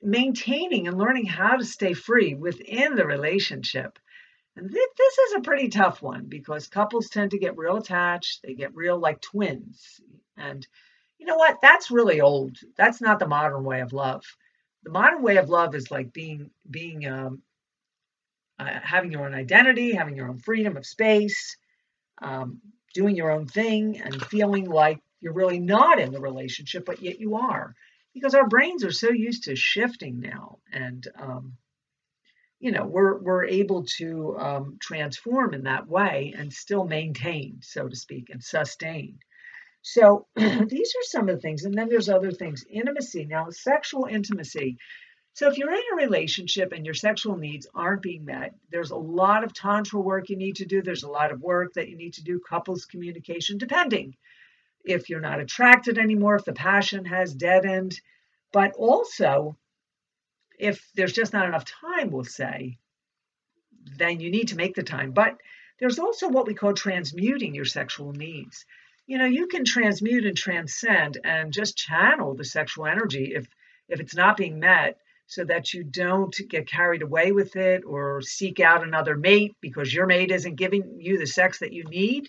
maintaining 0.03 0.89
and 0.89 0.99
learning 0.99 1.27
how 1.27 1.57
to 1.57 1.65
stay 1.65 1.93
free 1.93 2.35
within 2.35 2.97
the 2.97 3.07
relationship. 3.07 3.99
And 4.57 4.71
th- 4.71 4.89
this 4.97 5.19
is 5.19 5.35
a 5.35 5.41
pretty 5.41 5.69
tough 5.69 6.03
one 6.03 6.27
because 6.29 6.67
couples 6.67 7.09
tend 7.09 7.31
to 7.33 7.39
get 7.39 7.57
real 7.57 7.77
attached. 7.77 8.41
They 8.43 8.55
get 8.55 8.75
real 8.75 8.99
like 8.99 9.21
twins. 9.21 10.01
And 10.37 10.67
you 11.19 11.27
know 11.27 11.37
what? 11.37 11.59
That's 11.63 11.91
really 11.91 12.21
old. 12.21 12.59
That's 12.77 13.01
not 13.01 13.19
the 13.19 13.29
modern 13.29 13.65
way 13.65 13.81
of 13.81 13.93
love. 13.93 14.25
The 14.87 14.93
modern 14.93 15.21
way 15.21 15.37
of 15.37 15.49
love 15.49 15.75
is 15.75 15.91
like 15.91 16.13
being 16.13 16.53
being 16.71 17.09
um, 17.09 17.43
uh, 18.57 18.79
having 18.85 19.11
your 19.11 19.27
own 19.27 19.35
identity, 19.35 19.93
having 19.93 20.15
your 20.15 20.29
own 20.29 20.39
freedom 20.39 20.77
of 20.77 20.87
space, 20.87 21.57
um, 22.23 22.61
doing 22.95 23.17
your 23.17 23.33
own 23.33 23.49
thing, 23.49 24.01
and 24.01 24.25
feeling 24.27 24.71
like 24.71 25.01
you're 25.21 25.33
really 25.33 25.59
not 25.59 25.99
in 25.99 26.13
the 26.13 26.21
relationship, 26.21 26.85
but 26.87 27.03
yet 27.03 27.19
you 27.19 27.35
are. 27.35 27.75
Because 28.15 28.37
our 28.37 28.47
brains 28.47 28.85
are 28.85 28.93
so 28.93 29.11
used 29.11 29.43
to 29.45 29.57
shifting 29.57 30.21
now 30.21 30.61
and 30.73 31.09
um, 31.19 31.55
you 32.61 32.71
know 32.71 32.87
we're 32.87 33.19
we're 33.19 33.45
able 33.45 33.85
to 33.99 34.39
um, 34.39 34.77
transform 34.81 35.53
in 35.53 35.65
that 35.65 35.89
way 35.89 36.33
and 36.39 36.53
still 36.53 36.85
maintain 36.85 37.59
so 37.61 37.89
to 37.89 37.97
speak 37.97 38.31
and 38.31 38.43
sustain 38.43 39.19
so 39.89 40.27
these 40.35 40.95
are 40.97 41.05
some 41.05 41.29
of 41.29 41.37
the 41.37 41.41
things 41.41 41.65
and 41.65 41.73
then 41.73 41.89
there's 41.89 42.09
other 42.09 42.33
things. 42.33 42.65
Intimacy. 42.69 43.25
Now 43.25 43.51
sexual 43.51 44.07
intimacy. 44.07 44.79
So 45.35 45.49
if 45.49 45.59
you're 45.59 45.73
in 45.73 45.81
a 45.93 45.97
relationship 45.97 46.73
and 46.73 46.85
your 46.85 46.95
sexual 46.95 47.37
needs 47.37 47.69
aren't 47.73 48.03
being 48.03 48.25
met 48.25 48.55
there's 48.73 48.91
a 48.91 48.97
lot 48.97 49.45
of 49.45 49.55
tantra 49.55 50.01
work 50.01 50.29
you 50.29 50.37
need 50.37 50.57
to 50.57 50.67
do. 50.67 50.83
There's 50.83 51.05
a 51.05 51.09
lot 51.09 51.31
of 51.31 51.41
work 51.41 51.75
that 51.75 51.89
you 51.89 51.97
need 51.97 52.15
to 52.15 52.25
do 52.25 52.41
couples 52.41 52.85
communication 52.85 53.59
depending 53.59 54.17
if 54.85 55.09
you're 55.09 55.21
not 55.21 55.39
attracted 55.39 55.99
anymore, 55.99 56.35
if 56.35 56.45
the 56.45 56.53
passion 56.53 57.05
has 57.05 57.33
deadened, 57.33 58.01
but 58.53 58.73
also 58.77 59.57
if 60.59 60.85
there's 60.97 61.13
just 61.13 61.33
not 61.33 61.47
enough 61.47 61.65
time, 61.65 62.11
we'll 62.11 62.25
say, 62.25 62.77
then 63.99 64.19
you 64.19 64.33
need 64.33 64.49
to 64.49 64.57
make 64.57 64.75
the 64.75 64.83
time. 64.83 65.13
But 65.13 65.37
there's 65.79 66.01
also 66.01 66.29
what 66.29 66.49
we 66.49 66.55
call 66.55 66.75
transmuting 66.75 67.55
your 67.55 67.65
sexual 67.65 68.13
needs. 68.13 68.65
You 69.07 69.19
know, 69.19 69.25
you 69.27 69.47
can 69.47 69.65
transmute 69.65 70.27
and 70.27 70.37
transcend 70.37 71.19
and 71.23 71.53
just 71.53 71.77
channel 71.77 72.35
the 72.35 72.45
sexual 72.45 72.87
energy 72.87 73.33
if 73.35 73.47
if 73.89 74.01
it's 74.01 74.17
not 74.17 74.37
being 74.37 74.59
met 74.59 74.99
so 75.27 75.45
that 75.45 75.73
you 75.73 75.85
don't 75.85 76.35
get 76.49 76.69
carried 76.69 77.03
away 77.03 77.31
with 77.31 77.55
it 77.55 77.85
or 77.85 78.21
seek 78.21 78.59
out 78.59 78.83
another 78.83 79.17
mate 79.17 79.57
because 79.61 79.95
your 79.95 80.07
mate 80.07 80.33
isn't 80.33 80.57
giving 80.57 80.97
you 80.99 81.19
the 81.19 81.27
sex 81.27 81.61
that 81.61 81.73
you 81.73 81.85
need 81.85 82.29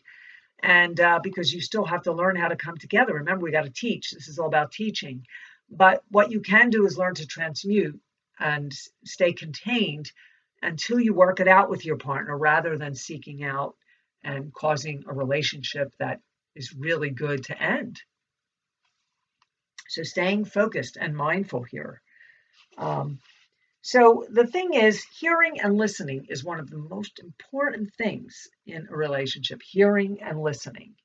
and 0.62 1.00
uh, 1.00 1.20
because 1.22 1.54
you 1.54 1.62
still 1.62 1.86
have 1.86 2.04
to 2.04 2.12
learn 2.12 2.36
how 2.36 2.48
to 2.48 2.56
come 2.56 2.78
together. 2.78 3.14
Remember, 3.14 3.44
we 3.44 3.52
got 3.52 3.66
to 3.66 3.72
teach. 3.72 4.12
This 4.12 4.28
is 4.28 4.40
all 4.40 4.48
about 4.48 4.72
teaching. 4.72 5.26
But 5.70 6.02
what 6.10 6.32
you 6.32 6.42
can 6.42 6.70
do 6.70 6.86
is 6.86 6.98
learn 6.98 7.16
to 7.16 7.28
transmute 7.28 8.00
and 8.40 8.72
stay 9.04 9.34
contained 9.34 10.12
until 10.62 11.00
you 11.00 11.14
work 11.14 11.40
it 11.40 11.48
out 11.48 11.70
with 11.70 11.86
your 11.86 11.98
partner 11.98 12.38
rather 12.38 12.78
than 12.78 12.96
seeking 12.96 13.44
out 13.44 13.76
and 14.24 14.54
causing 14.54 15.04
a 15.08 15.14
relationship 15.14 15.94
that 16.00 16.20
is 16.58 16.76
really 16.76 17.10
good 17.12 17.46
to 17.46 17.62
end. 17.62 18.02
So, 19.88 20.04
staying 20.04 20.46
focused 20.46 20.98
and 21.00 21.16
mindful 21.16 21.64
here. 21.64 22.02
Um, 22.78 23.20
so 23.82 24.26
the 24.30 24.46
thing 24.46 24.74
is, 24.74 25.06
hearing 25.18 25.62
and 25.62 25.78
listening 25.78 26.26
is 26.30 26.44
one 26.44 26.60
of 26.60 26.70
the 26.70 26.78
most 26.78 27.20
important 27.20 27.94
things 27.94 28.50
in 28.66 28.88
a 28.90 28.96
relationship 28.96 29.62
hearing 29.62 30.22
and 30.22 30.42
listening. 30.42 30.96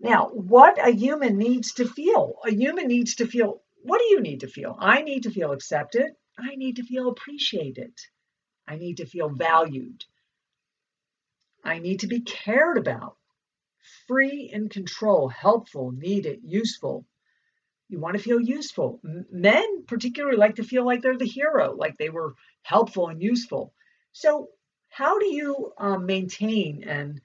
Now, 0.00 0.26
what 0.26 0.76
a 0.84 0.90
human 0.90 1.38
needs 1.38 1.74
to 1.74 1.86
feel 1.86 2.40
a 2.44 2.50
human 2.50 2.88
needs 2.88 3.14
to 3.16 3.26
feel 3.26 3.62
what 3.84 3.98
do 4.00 4.06
you 4.06 4.20
need 4.20 4.40
to 4.40 4.48
feel? 4.48 4.76
I 4.78 5.02
need 5.02 5.22
to 5.22 5.30
feel 5.30 5.52
accepted. 5.52 6.10
I 6.36 6.56
need 6.56 6.76
to 6.76 6.82
feel 6.82 7.08
appreciated. 7.08 7.92
I 8.66 8.76
need 8.76 8.96
to 8.96 9.06
feel 9.06 9.28
valued. 9.28 10.04
I 11.62 11.78
need 11.78 12.00
to 12.00 12.06
be 12.06 12.22
cared 12.22 12.76
about, 12.76 13.16
free 14.06 14.50
in 14.52 14.68
control, 14.68 15.28
helpful, 15.28 15.92
needed, 15.92 16.40
useful, 16.44 17.06
you 17.88 18.00
want 18.00 18.16
to 18.16 18.22
feel 18.22 18.40
useful. 18.40 19.00
Men 19.02 19.84
particularly 19.86 20.36
like 20.36 20.56
to 20.56 20.64
feel 20.64 20.84
like 20.84 21.02
they're 21.02 21.18
the 21.18 21.26
hero, 21.26 21.74
like 21.74 21.96
they 21.98 22.10
were 22.10 22.34
helpful 22.62 23.08
and 23.08 23.22
useful. 23.22 23.74
So, 24.12 24.48
how 24.88 25.18
do 25.18 25.26
you 25.26 25.72
um, 25.78 26.06
maintain 26.06 26.84
and 26.86 27.20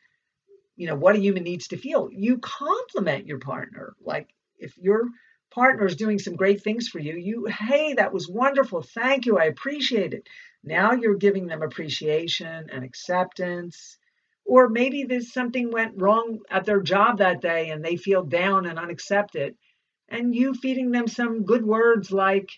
you 0.76 0.88
know 0.88 0.96
what 0.96 1.16
a 1.16 1.20
human 1.20 1.44
needs 1.44 1.68
to 1.70 1.78
feel? 1.78 2.10
You 2.12 2.40
compliment 2.40 3.28
your 3.28 3.40
partner. 3.40 3.94
Like 4.02 4.30
if 4.58 4.78
your 4.78 5.04
partner 5.52 5.86
is 5.86 5.96
doing 5.96 6.20
some 6.20 6.36
great 6.36 6.64
things 6.64 6.88
for 6.88 7.00
you, 7.00 7.16
you 7.16 7.46
hey, 7.46 7.94
that 7.94 8.14
was 8.14 8.28
wonderful. 8.28 8.82
Thank 8.82 9.26
you. 9.26 9.38
I 9.38 9.46
appreciate 9.46 10.14
it. 10.14 10.28
Now 10.64 10.94
you're 10.94 11.16
giving 11.16 11.48
them 11.48 11.62
appreciation 11.62 12.70
and 12.72 12.84
acceptance. 12.84 13.98
Or 14.50 14.68
maybe 14.68 15.04
there's 15.04 15.32
something 15.32 15.70
went 15.70 16.02
wrong 16.02 16.40
at 16.50 16.66
their 16.66 16.82
job 16.82 17.20
that 17.20 17.40
day 17.40 17.70
and 17.70 17.86
they 17.86 17.98
feel 17.98 18.24
down 18.24 18.66
and 18.66 18.80
unaccepted 18.80 19.56
and 20.10 20.34
you 20.34 20.56
feeding 20.56 20.90
them 20.90 21.08
some 21.08 21.46
good 21.46 21.64
words 21.64 22.12
like, 22.12 22.50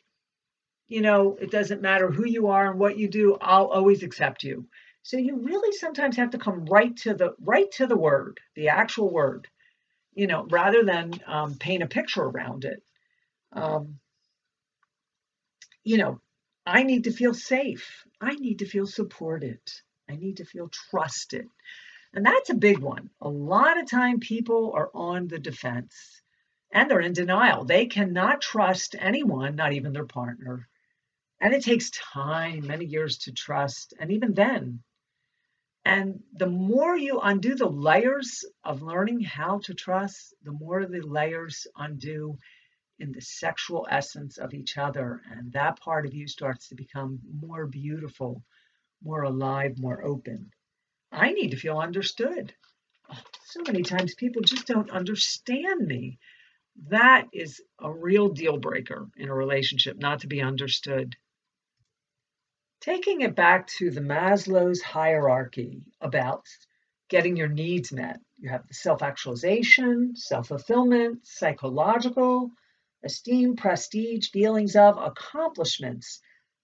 you 0.88 1.02
know, 1.02 1.36
it 1.42 1.52
doesn't 1.52 1.82
matter 1.82 2.10
who 2.10 2.26
you 2.26 2.48
are 2.48 2.72
and 2.72 2.80
what 2.80 2.98
you 2.98 3.10
do, 3.10 3.38
I'll 3.42 3.68
always 3.68 4.04
accept 4.04 4.44
you. 4.44 4.68
So 5.04 5.18
you 5.18 5.40
really 5.40 5.76
sometimes 5.78 6.16
have 6.16 6.30
to 6.32 6.38
come 6.38 6.66
right 6.66 6.96
to 7.00 7.14
the 7.14 7.36
right 7.42 7.70
to 7.74 7.88
the 7.88 7.98
word, 7.98 8.40
the 8.56 8.70
actual 8.70 9.12
word, 9.12 9.50
you 10.14 10.28
know, 10.28 10.48
rather 10.50 10.86
than 10.86 11.12
um, 11.28 11.56
paint 11.56 11.84
a 11.84 11.88
picture 11.88 12.24
around 12.24 12.64
it. 12.64 12.82
Um, 13.54 14.00
you 15.84 15.98
know, 15.98 16.22
I 16.66 16.84
need 16.84 17.04
to 17.06 17.12
feel 17.12 17.34
safe. 17.34 18.06
I 18.22 18.36
need 18.36 18.60
to 18.60 18.66
feel 18.66 18.88
supported. 18.88 19.60
I 20.12 20.18
need 20.18 20.38
to 20.38 20.46
feel 20.46 20.70
trusted. 20.70 21.48
And 22.14 22.26
that's 22.26 22.50
a 22.50 22.56
big 22.56 22.80
one. 22.80 23.10
A 23.22 23.30
lot 23.30 23.80
of 23.80 23.90
time 23.90 24.20
people 24.20 24.74
are 24.76 24.92
on 24.94 25.28
the 25.28 25.40
defense 25.40 26.22
and 26.74 26.90
they're 26.90 27.00
in 27.00 27.14
denial. 27.14 27.64
They 27.64 27.86
cannot 27.86 28.42
trust 28.42 28.96
anyone, 29.00 29.56
not 29.56 29.74
even 29.74 29.94
their 29.94 30.06
partner. 30.06 30.68
And 31.40 31.54
it 31.54 31.64
takes 31.64 31.90
time, 31.92 32.68
many 32.68 32.86
years 32.86 33.20
to 33.20 33.32
trust, 33.32 33.94
and 34.00 34.12
even 34.12 34.34
then. 34.34 34.84
And 35.84 36.22
the 36.34 36.48
more 36.48 36.96
you 36.96 37.20
undo 37.20 37.56
the 37.56 37.70
layers 37.70 38.46
of 38.64 38.84
learning 38.84 39.22
how 39.22 39.60
to 39.60 39.74
trust, 39.74 40.36
the 40.44 40.52
more 40.52 40.86
the 40.86 41.02
layers 41.02 41.66
undo 41.76 42.38
in 43.00 43.12
the 43.12 43.22
sexual 43.22 43.88
essence 43.90 44.38
of 44.38 44.54
each 44.54 44.78
other. 44.78 45.22
And 45.32 45.54
that 45.54 45.80
part 45.80 46.06
of 46.06 46.14
you 46.14 46.28
starts 46.28 46.68
to 46.70 46.76
become 46.76 47.20
more 47.42 47.66
beautiful, 47.66 48.44
more 49.04 49.24
alive, 49.24 49.78
more 49.80 50.04
open. 50.04 50.52
I 51.12 51.32
need 51.34 51.52
to 51.52 51.58
feel 51.58 51.78
understood. 51.78 52.54
Oh, 53.12 53.22
so 53.46 53.62
many 53.66 53.84
times 53.84 54.16
people 54.16 54.42
just 54.42 54.68
don't 54.68 54.90
understand 54.90 55.86
me. 55.86 56.20
That 56.88 57.28
is 57.34 57.62
a 57.80 57.92
real 57.92 58.30
deal 58.30 58.58
breaker 58.58 59.10
in 59.18 59.28
a 59.30 59.36
relationship, 59.36 59.98
not 59.98 60.22
to 60.22 60.28
be 60.28 60.42
understood. 60.42 61.16
Taking 62.80 63.22
it 63.22 63.36
back 63.36 63.68
to 63.78 63.92
the 63.92 64.02
Maslow's 64.02 64.82
hierarchy 64.82 65.84
about 66.00 66.46
getting 67.10 67.36
your 67.36 67.50
needs 67.50 67.92
met, 67.92 68.20
you 68.40 68.50
have 68.50 68.68
the 68.68 68.74
self 68.74 69.04
actualization, 69.04 70.16
self 70.16 70.48
fulfillment, 70.48 71.28
psychological, 71.28 72.52
esteem, 73.04 73.56
prestige, 73.56 74.30
feelings 74.30 74.76
of, 74.76 74.98
accomplishments, 74.98 76.22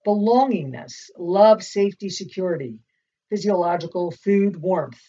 belongingness, 0.07 1.09
love, 1.17 1.61
safety, 1.61 2.09
security, 2.09 2.79
physiological, 3.29 4.09
food, 4.11 4.55
warmth. 4.55 5.01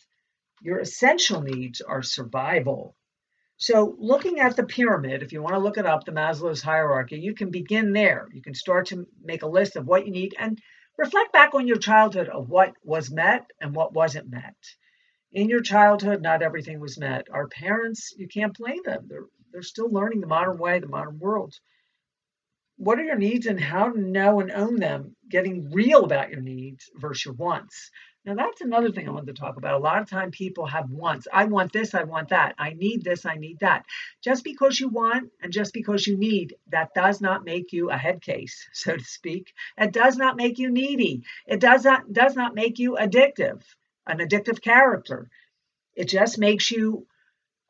Your 0.61 0.81
essential 0.81 1.41
needs 1.41 1.81
are 1.81 2.03
survival. 2.03 2.97
So, 3.59 3.95
looking 3.99 4.41
at 4.41 4.57
the 4.57 4.65
pyramid, 4.65 5.23
if 5.23 5.33
you 5.33 5.41
want 5.41 5.55
to 5.55 5.61
look 5.61 5.79
it 5.79 5.87
up, 5.87 6.05
the 6.05 6.11
Maslow's 6.11 6.63
hierarchy, 6.63 7.21
you 7.21 7.33
can 7.33 7.53
begin 7.53 7.93
there. 7.93 8.29
You 8.33 8.43
can 8.43 8.55
start 8.55 8.87
to 8.87 9.07
make 9.23 9.43
a 9.43 9.49
list 9.49 9.77
of 9.77 9.87
what 9.87 10.05
you 10.05 10.11
need 10.11 10.35
and 10.37 10.61
reflect 10.97 11.33
back 11.33 11.55
on 11.55 11.69
your 11.69 11.79
childhood 11.79 12.29
of 12.29 12.49
what 12.49 12.73
was 12.83 13.09
met 13.09 13.47
and 13.61 13.77
what 13.77 13.93
wasn't 13.93 14.29
met. 14.29 14.57
In 15.31 15.49
your 15.49 15.61
childhood, 15.61 16.23
not 16.23 16.43
everything 16.43 16.81
was 16.81 16.99
met. 16.99 17.29
Our 17.33 17.47
parents, 17.47 18.15
you 18.17 18.27
can't 18.27 18.57
blame 18.57 18.83
them. 18.85 19.07
They're 19.09 19.27
they're 19.53 19.63
still 19.63 19.91
learning 19.91 20.21
the 20.21 20.27
modern 20.27 20.59
way, 20.59 20.81
the 20.81 20.89
modern 20.89 21.19
world. 21.19 21.55
What 22.79 22.99
are 22.99 23.05
your 23.05 23.19
needs 23.19 23.47
and 23.47 23.61
how 23.61 23.91
to 23.91 24.01
know 24.01 24.41
and 24.41 24.51
own 24.51 24.77
them? 24.77 25.17
Getting 25.29 25.71
real 25.73 26.05
about 26.05 26.31
your 26.31 26.41
needs 26.41 26.89
versus 26.95 27.25
your 27.25 27.35
wants. 27.35 27.91
Now, 28.25 28.35
that's 28.35 28.61
another 28.61 28.93
thing 28.93 29.09
I 29.09 29.13
wanted 29.13 29.35
to 29.35 29.41
talk 29.41 29.57
about. 29.57 29.75
A 29.75 29.83
lot 29.83 30.01
of 30.01 30.09
time 30.09 30.31
people 30.31 30.67
have 30.67 30.91
wants. 30.91 31.27
I 31.33 31.45
want 31.47 31.73
this, 31.73 31.95
I 31.95 32.05
want 32.05 32.29
that. 32.29 32.55
I 32.59 32.75
need 32.75 33.03
this, 33.03 33.27
I 33.27 33.35
need 33.35 33.61
that. 33.61 33.85
Just 34.23 34.45
because 34.45 34.79
you 34.79 34.89
want 34.89 35.31
and 35.43 35.53
just 35.53 35.73
because 35.73 36.07
you 36.07 36.17
need, 36.17 36.55
that 36.69 36.95
does 36.95 37.21
not 37.21 37.45
make 37.45 37.73
you 37.73 37.91
a 37.91 37.97
head 37.97 38.23
case, 38.23 38.69
so 38.73 38.97
to 38.97 39.05
speak. 39.05 39.53
It 39.77 39.93
does 39.93 40.17
not 40.17 40.37
make 40.37 40.59
you 40.59 40.71
needy. 40.71 41.25
It 41.47 41.61
does 41.61 41.85
not 41.85 42.13
does 42.13 42.37
not 42.37 42.55
make 42.55 42.79
you 42.79 42.97
addictive, 43.01 43.63
an 44.07 44.19
addictive 44.19 44.63
character. 44.63 45.31
It 45.95 46.09
just 46.09 46.39
makes 46.39 46.71
you 46.71 47.07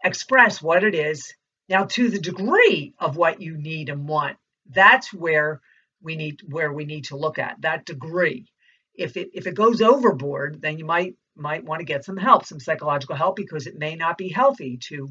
express 0.05 0.61
what 0.61 0.85
it 0.85 0.95
is 0.95 1.35
now, 1.69 1.85
to 1.85 2.09
the 2.09 2.19
degree 2.19 2.95
of 2.99 3.17
what 3.17 3.43
you 3.43 3.57
need 3.57 3.91
and 3.91 4.09
want, 4.09 4.39
that's 4.69 5.13
where 5.13 5.61
we 6.03 6.17
need 6.17 6.41
where 6.47 6.73
we 6.73 6.85
need 6.85 7.05
to 7.05 7.17
look 7.17 7.39
at 7.39 7.61
that 7.63 7.87
degree. 7.87 8.47
If 8.95 9.17
it 9.17 9.31
if 9.35 9.47
it 9.47 9.55
goes 9.55 9.81
overboard, 9.83 10.61
then 10.61 10.79
you 10.79 10.85
might 10.85 11.17
might 11.37 11.65
want 11.65 11.81
to 11.81 11.85
get 11.87 12.05
some 12.05 12.17
help, 12.17 12.45
some 12.45 12.61
psychological 12.61 13.17
help, 13.17 13.37
because 13.37 13.67
it 13.67 13.79
may 13.79 13.95
not 13.95 14.19
be 14.19 14.29
healthy 14.29 14.79
to 14.89 15.09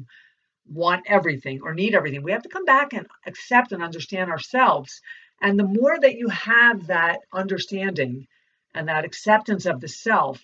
want 0.66 1.04
everything 1.06 1.60
or 1.62 1.74
need 1.74 1.94
everything. 1.94 2.22
We 2.22 2.32
have 2.32 2.42
to 2.42 2.50
come 2.50 2.66
back 2.66 2.92
and 2.92 3.06
accept 3.26 3.72
and 3.72 3.82
understand 3.82 4.30
ourselves. 4.30 5.00
And 5.40 5.58
the 5.58 5.64
more 5.64 5.98
that 5.98 6.16
you 6.16 6.28
have 6.28 6.88
that 6.88 7.20
understanding 7.32 8.26
and 8.74 8.88
that 8.88 9.04
acceptance 9.04 9.64
of 9.66 9.80
the 9.80 9.88
self, 9.88 10.42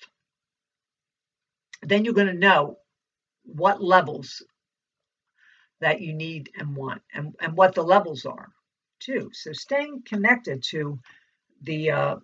then 1.82 2.04
you're 2.04 2.14
going 2.14 2.28
to 2.28 2.32
know 2.32 2.78
what 3.44 3.82
levels 3.82 4.42
that 5.80 6.00
you 6.00 6.14
need 6.14 6.50
and 6.58 6.74
want 6.74 7.02
and, 7.12 7.34
and 7.40 7.56
what 7.56 7.74
the 7.74 7.82
levels 7.82 8.24
are 8.24 8.53
too. 9.04 9.30
So 9.32 9.52
staying 9.52 10.02
connected 10.06 10.62
to 10.70 10.98
the 11.62 11.90
uh, 11.90 12.16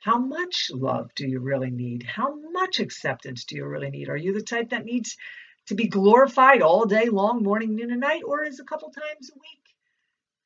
how 0.00 0.18
much 0.18 0.70
love 0.72 1.10
do 1.14 1.26
you 1.26 1.40
really 1.40 1.70
need? 1.70 2.02
How 2.02 2.34
much 2.50 2.80
acceptance 2.80 3.44
do 3.44 3.56
you 3.56 3.66
really 3.66 3.90
need? 3.90 4.08
Are 4.08 4.16
you 4.16 4.34
the 4.34 4.42
type 4.42 4.70
that 4.70 4.84
needs 4.84 5.16
to 5.66 5.74
be 5.74 5.88
glorified 5.88 6.60
all 6.60 6.84
day 6.84 7.08
long, 7.08 7.42
morning, 7.42 7.74
noon, 7.74 7.90
and 7.90 8.00
night, 8.00 8.22
or 8.26 8.44
is 8.44 8.60
a 8.60 8.64
couple 8.64 8.90
times 8.90 9.30
a 9.30 9.38
week 9.38 9.74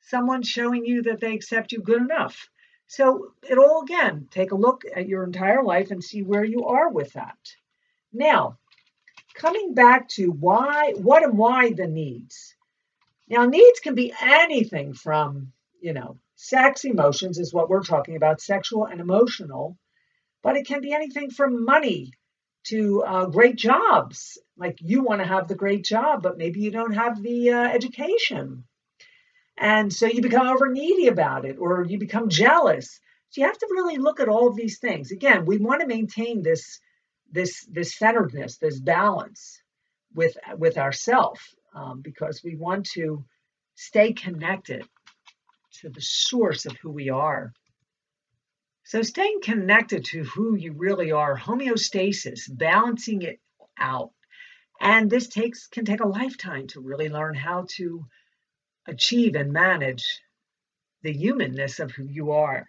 someone 0.01 0.43
showing 0.43 0.87
you 0.87 1.03
that 1.03 1.21
they 1.21 1.35
accept 1.35 1.73
you 1.73 1.81
good 1.81 2.01
enough? 2.01 2.49
So 2.87 3.33
it 3.43 3.59
all 3.59 3.83
again, 3.83 4.29
take 4.31 4.53
a 4.53 4.57
look 4.57 4.83
at 4.95 5.09
your 5.09 5.25
entire 5.25 5.63
life 5.63 5.91
and 5.91 6.03
see 6.03 6.23
where 6.23 6.45
you 6.45 6.65
are 6.65 6.89
with 6.89 7.13
that. 7.15 7.39
Now, 8.13 8.59
coming 9.35 9.75
back 9.75 10.09
to 10.11 10.31
why, 10.31 10.93
what 10.97 11.23
and 11.23 11.37
why 11.37 11.73
the 11.73 11.87
needs. 11.87 12.55
Now, 13.29 13.45
needs 13.45 13.81
can 13.81 13.95
be 13.95 14.15
anything 14.21 14.95
from, 14.95 15.53
you 15.81 15.93
know, 15.93 16.17
sex, 16.37 16.85
emotions 16.85 17.39
is 17.39 17.53
what 17.53 17.69
we're 17.69 17.83
talking 17.83 18.17
about, 18.17 18.41
sexual 18.41 18.87
and 18.87 19.01
emotional, 19.01 19.77
but 20.43 20.57
it 20.57 20.67
can 20.67 20.81
be 20.81 20.93
anything 20.93 21.31
from 21.31 21.65
money 21.65 22.13
to 22.65 23.03
uh, 23.03 23.27
great 23.27 23.57
jobs. 23.57 24.39
Like 24.57 24.79
you 24.81 25.03
want 25.03 25.21
to 25.21 25.27
have 25.27 25.49
the 25.49 25.55
great 25.55 25.85
job, 25.85 26.23
but 26.23 26.39
maybe 26.39 26.61
you 26.61 26.71
don't 26.71 26.95
have 26.95 27.23
the 27.23 27.51
uh, 27.51 27.69
education. 27.69 28.65
And 29.57 29.93
so 29.93 30.07
you 30.07 30.23
become 30.23 30.47
over 30.47 30.69
needy 30.69 31.09
about 31.09 31.45
it, 31.45 31.57
or 31.59 31.85
you 31.85 31.99
become 31.99 32.29
jealous. 32.29 33.01
So 33.31 33.41
you 33.41 33.47
have 33.47 33.59
to 33.59 33.69
really 33.71 33.97
look 33.97 34.21
at 34.21 34.29
all 34.29 34.49
of 34.49 34.57
these 34.57 34.79
things. 34.79 35.11
Again, 35.11 35.45
we 35.45 35.59
want 35.59 35.81
to 35.81 35.87
maintain 35.87 36.43
this 36.43 36.81
this 37.31 37.67
this 37.71 37.97
centeredness, 37.97 38.59
this 38.59 38.79
balance 38.81 39.61
with 40.15 40.37
with 40.57 40.79
ourself, 40.79 41.41
um, 41.75 42.01
because 42.01 42.43
we 42.43 42.55
want 42.55 42.87
to 42.95 43.25
stay 43.75 44.13
connected 44.13 44.85
to 45.81 45.89
the 45.89 46.01
source 46.01 46.67
of 46.67 46.77
who 46.77 46.91
we 46.91 47.11
are. 47.11 47.53
So 48.85 49.03
staying 49.03 49.41
connected 49.43 50.05
to 50.07 50.25
who 50.25 50.55
you 50.55 50.73
really 50.73 51.13
are, 51.13 51.37
homeostasis, 51.37 52.49
balancing 52.49 53.23
it 53.23 53.39
out. 53.79 54.13
And 54.81 55.11
this 55.11 55.29
takes 55.29 55.67
can 55.67 55.85
take 55.85 56.01
a 56.01 56.09
lifetime 56.09 56.69
to 56.69 56.81
really 56.81 57.09
learn 57.09 57.35
how 57.35 57.67
to 57.77 58.07
achieve 58.87 59.35
and 59.35 59.53
manage 59.53 60.21
the 61.03 61.13
humanness 61.13 61.81
of 61.81 61.91
who 61.91 62.05
you 62.05 62.33
are. 62.33 62.67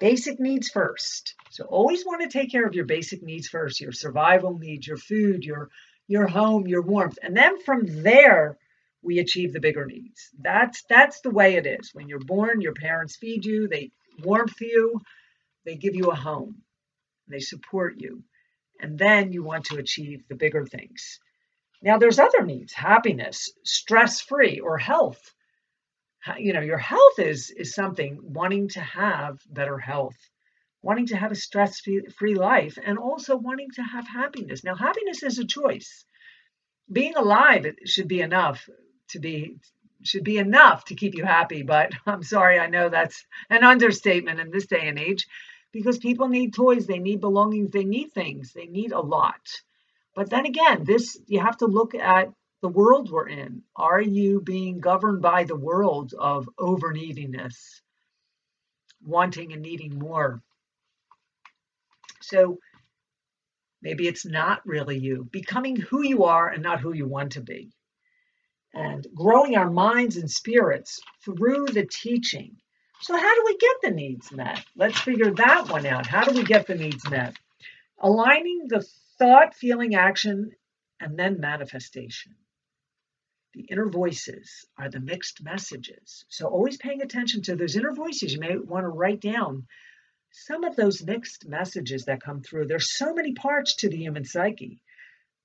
Basic 0.00 0.38
needs 0.40 0.70
first. 0.70 1.34
So 1.50 1.64
always 1.64 2.04
want 2.04 2.22
to 2.22 2.28
take 2.28 2.50
care 2.50 2.66
of 2.66 2.74
your 2.74 2.86
basic 2.86 3.22
needs 3.22 3.48
first, 3.48 3.80
your 3.80 3.92
survival 3.92 4.58
needs, 4.58 4.86
your 4.86 4.96
food, 4.96 5.44
your 5.44 5.70
your 6.08 6.26
home, 6.26 6.66
your 6.66 6.82
warmth. 6.82 7.18
And 7.22 7.36
then 7.36 7.60
from 7.62 8.02
there, 8.02 8.56
we 9.02 9.18
achieve 9.18 9.52
the 9.52 9.60
bigger 9.60 9.86
needs. 9.86 10.30
That's 10.40 10.82
that's 10.88 11.20
the 11.20 11.30
way 11.30 11.54
it 11.54 11.66
is. 11.66 11.90
When 11.92 12.08
you're 12.08 12.18
born, 12.18 12.60
your 12.60 12.74
parents 12.74 13.16
feed 13.16 13.44
you, 13.44 13.68
they 13.68 13.90
warmth 14.22 14.60
you, 14.60 15.00
they 15.64 15.76
give 15.76 15.94
you 15.94 16.10
a 16.10 16.14
home, 16.14 16.62
they 17.28 17.40
support 17.40 17.94
you. 17.98 18.22
And 18.80 18.98
then 18.98 19.32
you 19.32 19.42
want 19.42 19.66
to 19.66 19.78
achieve 19.78 20.22
the 20.28 20.36
bigger 20.36 20.64
things. 20.64 21.18
Now 21.82 21.98
there's 21.98 22.18
other 22.18 22.44
needs, 22.44 22.72
happiness, 22.72 23.52
stress-free 23.64 24.60
or 24.60 24.78
health 24.78 25.34
you 26.36 26.52
know 26.52 26.60
your 26.60 26.78
health 26.78 27.18
is 27.18 27.50
is 27.50 27.74
something 27.74 28.18
wanting 28.22 28.68
to 28.68 28.80
have 28.80 29.38
better 29.48 29.78
health 29.78 30.16
wanting 30.82 31.06
to 31.06 31.16
have 31.16 31.32
a 31.32 31.36
stress 31.36 31.80
free 31.80 32.34
life 32.34 32.78
and 32.84 32.98
also 32.98 33.36
wanting 33.36 33.70
to 33.74 33.82
have 33.82 34.06
happiness 34.06 34.64
now 34.64 34.74
happiness 34.74 35.22
is 35.22 35.38
a 35.38 35.46
choice 35.46 36.04
being 36.90 37.16
alive 37.16 37.66
should 37.84 38.08
be 38.08 38.20
enough 38.20 38.68
to 39.08 39.18
be 39.18 39.56
should 40.02 40.24
be 40.24 40.38
enough 40.38 40.84
to 40.84 40.94
keep 40.94 41.14
you 41.14 41.24
happy 41.24 41.62
but 41.62 41.92
i'm 42.06 42.22
sorry 42.22 42.58
i 42.58 42.66
know 42.66 42.88
that's 42.88 43.24
an 43.50 43.64
understatement 43.64 44.40
in 44.40 44.50
this 44.50 44.66
day 44.66 44.88
and 44.88 44.98
age 44.98 45.26
because 45.72 45.98
people 45.98 46.28
need 46.28 46.54
toys 46.54 46.86
they 46.86 46.98
need 46.98 47.20
belongings 47.20 47.70
they 47.70 47.84
need 47.84 48.12
things 48.12 48.52
they 48.52 48.66
need 48.66 48.92
a 48.92 49.00
lot 49.00 49.40
but 50.14 50.30
then 50.30 50.46
again 50.46 50.84
this 50.84 51.18
you 51.26 51.40
have 51.40 51.56
to 51.56 51.66
look 51.66 51.94
at 51.94 52.32
the 52.60 52.68
world 52.68 53.10
we're 53.10 53.28
in? 53.28 53.62
Are 53.76 54.00
you 54.00 54.40
being 54.40 54.80
governed 54.80 55.22
by 55.22 55.44
the 55.44 55.56
world 55.56 56.14
of 56.18 56.48
over 56.58 56.92
neediness, 56.92 57.82
wanting 59.04 59.52
and 59.52 59.62
needing 59.62 59.98
more? 59.98 60.42
So 62.20 62.58
maybe 63.80 64.08
it's 64.08 64.26
not 64.26 64.66
really 64.66 64.98
you, 64.98 65.28
becoming 65.30 65.76
who 65.76 66.02
you 66.02 66.24
are 66.24 66.48
and 66.48 66.62
not 66.62 66.80
who 66.80 66.92
you 66.92 67.06
want 67.06 67.32
to 67.32 67.40
be. 67.40 67.70
And 68.78 69.06
growing 69.12 69.56
our 69.56 69.70
minds 69.70 70.16
and 70.16 70.30
spirits 70.30 71.00
through 71.24 71.66
the 71.66 71.84
teaching. 71.84 72.56
So, 73.00 73.16
how 73.16 73.34
do 73.34 73.42
we 73.44 73.56
get 73.56 73.76
the 73.82 73.90
needs 73.90 74.30
met? 74.30 74.64
Let's 74.76 75.00
figure 75.00 75.32
that 75.34 75.68
one 75.68 75.84
out. 75.84 76.06
How 76.06 76.24
do 76.24 76.32
we 76.32 76.44
get 76.44 76.68
the 76.68 76.76
needs 76.76 77.08
met? 77.10 77.34
Aligning 77.98 78.66
the 78.68 78.86
thought, 79.18 79.54
feeling, 79.54 79.96
action, 79.96 80.52
and 81.00 81.18
then 81.18 81.40
manifestation. 81.40 82.36
The 83.54 83.62
inner 83.62 83.88
voices 83.88 84.64
are 84.76 84.88
the 84.88 85.00
mixed 85.00 85.42
messages. 85.42 86.24
So 86.28 86.46
always 86.46 86.76
paying 86.76 87.02
attention 87.02 87.42
to 87.42 87.56
those 87.56 87.74
inner 87.74 87.92
voices. 87.92 88.32
You 88.32 88.38
may 88.38 88.56
want 88.56 88.84
to 88.84 88.88
write 88.88 89.20
down 89.20 89.66
some 90.30 90.62
of 90.62 90.76
those 90.76 91.02
mixed 91.02 91.48
messages 91.48 92.04
that 92.04 92.22
come 92.22 92.42
through. 92.42 92.66
There's 92.66 92.96
so 92.96 93.12
many 93.14 93.32
parts 93.32 93.74
to 93.76 93.88
the 93.88 93.96
human 93.96 94.24
psyche. 94.24 94.80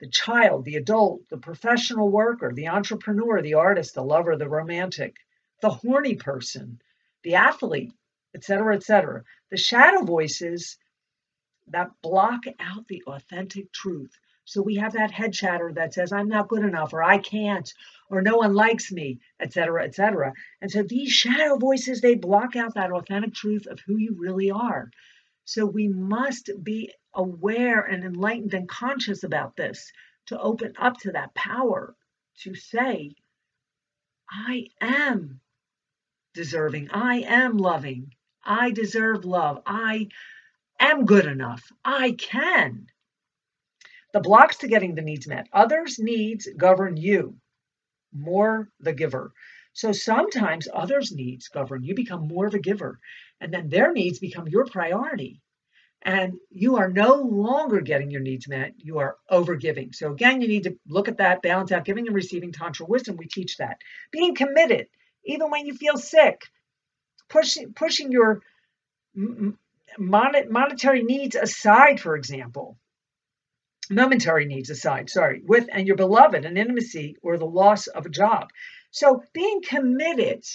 The 0.03 0.09
child, 0.09 0.65
the 0.65 0.75
adult, 0.75 1.29
the 1.29 1.37
professional 1.37 2.09
worker, 2.09 2.51
the 2.51 2.67
entrepreneur, 2.67 3.41
the 3.41 3.53
artist, 3.53 3.95
the 3.95 4.03
lover, 4.03 4.35
the 4.35 4.49
romantic, 4.49 5.15
the 5.61 5.69
horny 5.69 6.15
person, 6.15 6.81
the 7.21 7.35
athlete, 7.35 7.93
etc., 8.35 8.75
etc. 8.75 9.23
The 9.49 9.55
shadow 9.55 10.03
voices 10.03 10.77
that 11.67 12.01
block 12.01 12.41
out 12.59 12.85
the 12.89 13.01
authentic 13.07 13.71
truth 13.71 14.19
so 14.45 14.61
we 14.61 14.75
have 14.75 14.93
that 14.93 15.11
head 15.11 15.31
chatter 15.33 15.71
that 15.73 15.93
says, 15.93 16.11
I'm 16.11 16.27
not 16.27 16.49
good 16.49 16.65
enough, 16.65 16.93
or 16.93 17.01
I 17.01 17.17
can't, 17.17 17.73
or 18.09 18.21
no 18.21 18.35
one 18.35 18.53
likes 18.53 18.91
me, 18.91 19.21
etc., 19.39 19.85
etc. 19.85 20.33
And 20.61 20.69
so 20.69 20.83
these 20.83 21.13
shadow 21.13 21.57
voices, 21.57 22.01
they 22.01 22.15
block 22.15 22.57
out 22.57 22.73
that 22.73 22.91
authentic 22.91 23.33
truth 23.33 23.67
of 23.67 23.79
who 23.79 23.95
you 23.95 24.15
really 24.19 24.51
are. 24.51 24.91
So 25.45 25.65
we 25.65 25.87
must 25.87 26.49
be 26.63 26.93
aware 27.13 27.81
and 27.81 28.03
enlightened 28.03 28.53
and 28.53 28.67
conscious 28.67 29.23
about 29.23 29.55
this 29.55 29.91
to 30.27 30.39
open 30.39 30.73
up 30.79 30.97
to 30.99 31.11
that 31.11 31.33
power 31.35 31.95
to 32.41 32.55
say, 32.55 33.15
I 34.29 34.67
am 34.81 35.41
deserving. 36.33 36.89
I 36.91 37.17
am 37.21 37.57
loving. 37.57 38.13
I 38.43 38.71
deserve 38.71 39.25
love. 39.25 39.61
I 39.65 40.09
am 40.79 41.05
good 41.05 41.25
enough. 41.25 41.71
I 41.83 42.13
can. 42.13 42.87
The 44.13 44.19
blocks 44.21 44.57
to 44.57 44.67
getting 44.67 44.95
the 44.95 45.01
needs 45.01 45.27
met. 45.27 45.47
Others' 45.51 45.99
needs 45.99 46.47
govern 46.57 46.97
you, 46.97 47.37
more 48.13 48.69
the 48.79 48.93
giver. 48.93 49.33
So 49.73 49.91
sometimes 49.91 50.67
others' 50.71 51.11
needs 51.11 51.47
govern. 51.47 51.83
You 51.83 51.95
become 51.95 52.27
more 52.27 52.45
of 52.45 52.53
a 52.53 52.59
giver, 52.59 52.99
and 53.41 53.53
then 53.53 53.69
their 53.69 53.91
needs 53.91 54.19
become 54.19 54.47
your 54.47 54.65
priority. 54.65 55.41
And 56.05 56.33
you 56.49 56.75
are 56.77 56.89
no 56.89 57.15
longer 57.15 57.79
getting 57.81 58.11
your 58.11 58.21
needs 58.21 58.47
met. 58.47 58.73
You 58.77 58.99
are 58.99 59.15
overgiving. 59.31 59.95
So 59.95 60.11
again, 60.11 60.41
you 60.41 60.47
need 60.47 60.63
to 60.63 60.77
look 60.87 61.07
at 61.07 61.17
that, 61.17 61.41
balance 61.41 61.71
out 61.71 61.85
giving 61.85 62.07
and 62.07 62.15
receiving 62.15 62.51
tantra 62.51 62.85
wisdom. 62.85 63.15
We 63.15 63.27
teach 63.27 63.57
that. 63.57 63.77
Being 64.11 64.35
committed, 64.35 64.87
even 65.25 65.49
when 65.49 65.65
you 65.65 65.73
feel 65.73 65.97
sick, 65.97 66.41
pushing 67.29 67.73
pushing 67.73 68.11
your 68.11 68.41
monetary 69.97 71.03
needs 71.03 71.35
aside, 71.35 71.99
for 71.99 72.15
example, 72.15 72.77
momentary 73.89 74.45
needs 74.45 74.69
aside, 74.69 75.09
sorry, 75.09 75.41
with 75.45 75.67
and 75.71 75.87
your 75.87 75.95
beloved 75.95 76.45
an 76.45 76.57
intimacy 76.57 77.15
or 77.21 77.37
the 77.37 77.45
loss 77.45 77.87
of 77.87 78.05
a 78.05 78.09
job. 78.09 78.49
So 78.93 79.23
being 79.33 79.63
committed 79.63 80.45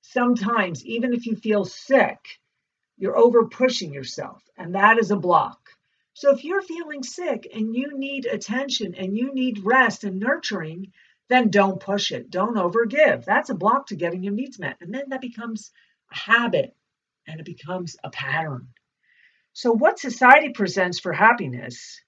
sometimes, 0.00 0.84
even 0.84 1.14
if 1.14 1.26
you 1.26 1.36
feel 1.36 1.64
sick, 1.64 2.18
you're 2.96 3.16
over 3.16 3.46
pushing 3.46 3.94
yourself, 3.94 4.42
and 4.56 4.74
that 4.74 4.98
is 4.98 5.12
a 5.12 5.16
block. 5.16 5.60
So 6.12 6.34
if 6.34 6.42
you're 6.42 6.60
feeling 6.60 7.04
sick 7.04 7.46
and 7.54 7.72
you 7.72 7.96
need 7.96 8.26
attention 8.26 8.96
and 8.96 9.16
you 9.16 9.32
need 9.32 9.64
rest 9.64 10.02
and 10.02 10.18
nurturing, 10.18 10.92
then 11.28 11.50
don't 11.50 11.78
push 11.78 12.10
it. 12.10 12.30
Don't 12.30 12.56
overgive. 12.56 13.24
That's 13.24 13.50
a 13.50 13.54
block 13.54 13.86
to 13.86 13.96
getting 13.96 14.24
your 14.24 14.34
needs 14.34 14.58
met. 14.58 14.76
And 14.80 14.92
then 14.92 15.10
that 15.10 15.20
becomes 15.20 15.70
a 16.10 16.16
habit 16.16 16.74
and 17.28 17.38
it 17.38 17.46
becomes 17.46 17.96
a 18.02 18.10
pattern. 18.10 18.66
So 19.52 19.70
what 19.70 20.00
society 20.00 20.48
presents 20.48 20.98
for 20.98 21.12
happiness 21.12 22.00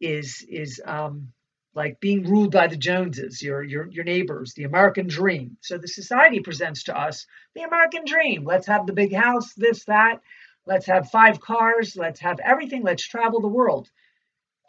is 0.00 0.46
is 0.48 0.80
um, 0.84 1.32
like 1.78 2.00
being 2.00 2.24
ruled 2.24 2.52
by 2.52 2.66
the 2.66 2.76
Joneses, 2.76 3.40
your 3.40 3.62
your 3.62 3.86
your 3.88 4.04
neighbors, 4.04 4.52
the 4.52 4.64
American 4.64 5.06
dream. 5.06 5.56
So 5.60 5.78
the 5.78 5.88
society 5.88 6.40
presents 6.40 6.84
to 6.84 6.98
us 6.98 7.26
the 7.54 7.62
American 7.62 8.04
dream. 8.04 8.44
Let's 8.44 8.66
have 8.66 8.86
the 8.86 8.92
big 8.92 9.14
house, 9.14 9.54
this, 9.54 9.84
that. 9.84 10.20
Let's 10.66 10.86
have 10.86 11.10
five 11.10 11.40
cars. 11.40 11.96
Let's 11.96 12.20
have 12.20 12.40
everything. 12.40 12.82
Let's 12.82 13.06
travel 13.06 13.40
the 13.40 13.56
world. 13.60 13.88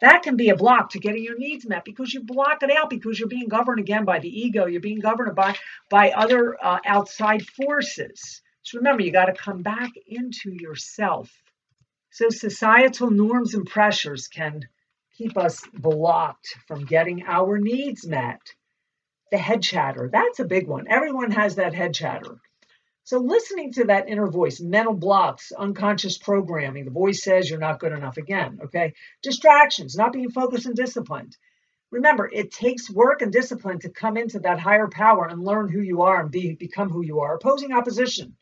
That 0.00 0.22
can 0.22 0.36
be 0.36 0.48
a 0.48 0.56
block 0.56 0.90
to 0.90 0.98
getting 0.98 1.24
your 1.24 1.36
needs 1.36 1.66
met 1.66 1.84
because 1.84 2.14
you 2.14 2.22
block 2.22 2.62
it 2.62 2.70
out 2.70 2.88
because 2.88 3.18
you're 3.18 3.28
being 3.28 3.48
governed 3.48 3.80
again 3.80 4.06
by 4.06 4.20
the 4.20 4.40
ego. 4.40 4.64
You're 4.66 4.80
being 4.80 5.00
governed 5.00 5.36
by 5.36 5.56
by 5.90 6.12
other 6.12 6.56
uh, 6.64 6.78
outside 6.86 7.46
forces. 7.46 8.40
So 8.62 8.78
remember, 8.78 9.02
you 9.02 9.12
got 9.12 9.26
to 9.26 9.34
come 9.34 9.62
back 9.62 9.90
into 10.06 10.50
yourself 10.52 11.30
so 12.12 12.28
societal 12.28 13.10
norms 13.10 13.54
and 13.54 13.66
pressures 13.66 14.26
can 14.26 14.68
keep 15.20 15.36
us 15.36 15.62
blocked 15.74 16.56
from 16.66 16.86
getting 16.86 17.24
our 17.26 17.58
needs 17.58 18.06
met. 18.06 18.40
The 19.30 19.36
head 19.36 19.62
chatter, 19.62 20.08
that's 20.10 20.40
a 20.40 20.46
big 20.46 20.66
one. 20.66 20.86
Everyone 20.88 21.30
has 21.32 21.56
that 21.56 21.74
head 21.74 21.92
chatter. 21.92 22.40
So 23.04 23.18
listening 23.18 23.74
to 23.74 23.84
that 23.84 24.08
inner 24.08 24.28
voice, 24.28 24.60
mental 24.60 24.94
blocks, 24.94 25.52
unconscious 25.52 26.16
programming, 26.16 26.86
the 26.86 26.90
voice 26.90 27.22
says 27.22 27.50
you're 27.50 27.58
not 27.58 27.80
good 27.80 27.92
enough 27.92 28.16
again, 28.16 28.60
okay? 28.64 28.94
Distractions, 29.22 29.94
not 29.94 30.14
being 30.14 30.30
focused 30.30 30.64
and 30.64 30.74
disciplined. 30.74 31.36
Remember, 31.90 32.30
it 32.32 32.50
takes 32.50 32.88
work 32.88 33.20
and 33.20 33.30
discipline 33.30 33.80
to 33.80 33.90
come 33.90 34.16
into 34.16 34.38
that 34.38 34.60
higher 34.60 34.88
power 34.88 35.26
and 35.26 35.44
learn 35.44 35.68
who 35.68 35.80
you 35.80 36.00
are 36.02 36.22
and 36.22 36.30
be, 36.30 36.54
become 36.54 36.88
who 36.88 37.04
you 37.04 37.20
are. 37.20 37.34
Opposing 37.34 37.72
opposition, 37.72 38.36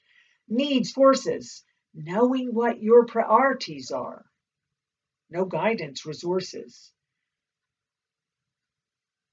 needs, 0.48 0.92
forces, 0.92 1.64
knowing 1.92 2.54
what 2.54 2.80
your 2.80 3.04
priorities 3.04 3.90
are, 3.90 4.27
no 5.30 5.44
guidance, 5.44 6.06
resources, 6.06 6.92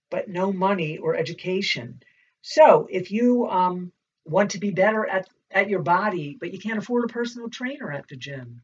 but 0.10 0.29
no 0.29 0.51
money 0.51 0.97
or 0.97 1.15
education. 1.15 2.01
So 2.41 2.88
if 2.89 3.12
you 3.12 3.47
um, 3.47 3.91
want 4.25 4.51
to 4.51 4.60
be 4.60 4.71
better 4.71 5.05
at, 5.08 5.27
at 5.51 5.69
your 5.69 5.81
body, 5.81 6.38
but 6.39 6.53
you 6.53 6.60
can't 6.60 6.77
afford 6.77 7.05
a 7.05 7.13
personal 7.13 7.49
trainer 7.49 7.91
at 7.91 8.08
the 8.08 8.15
gym, 8.15 8.62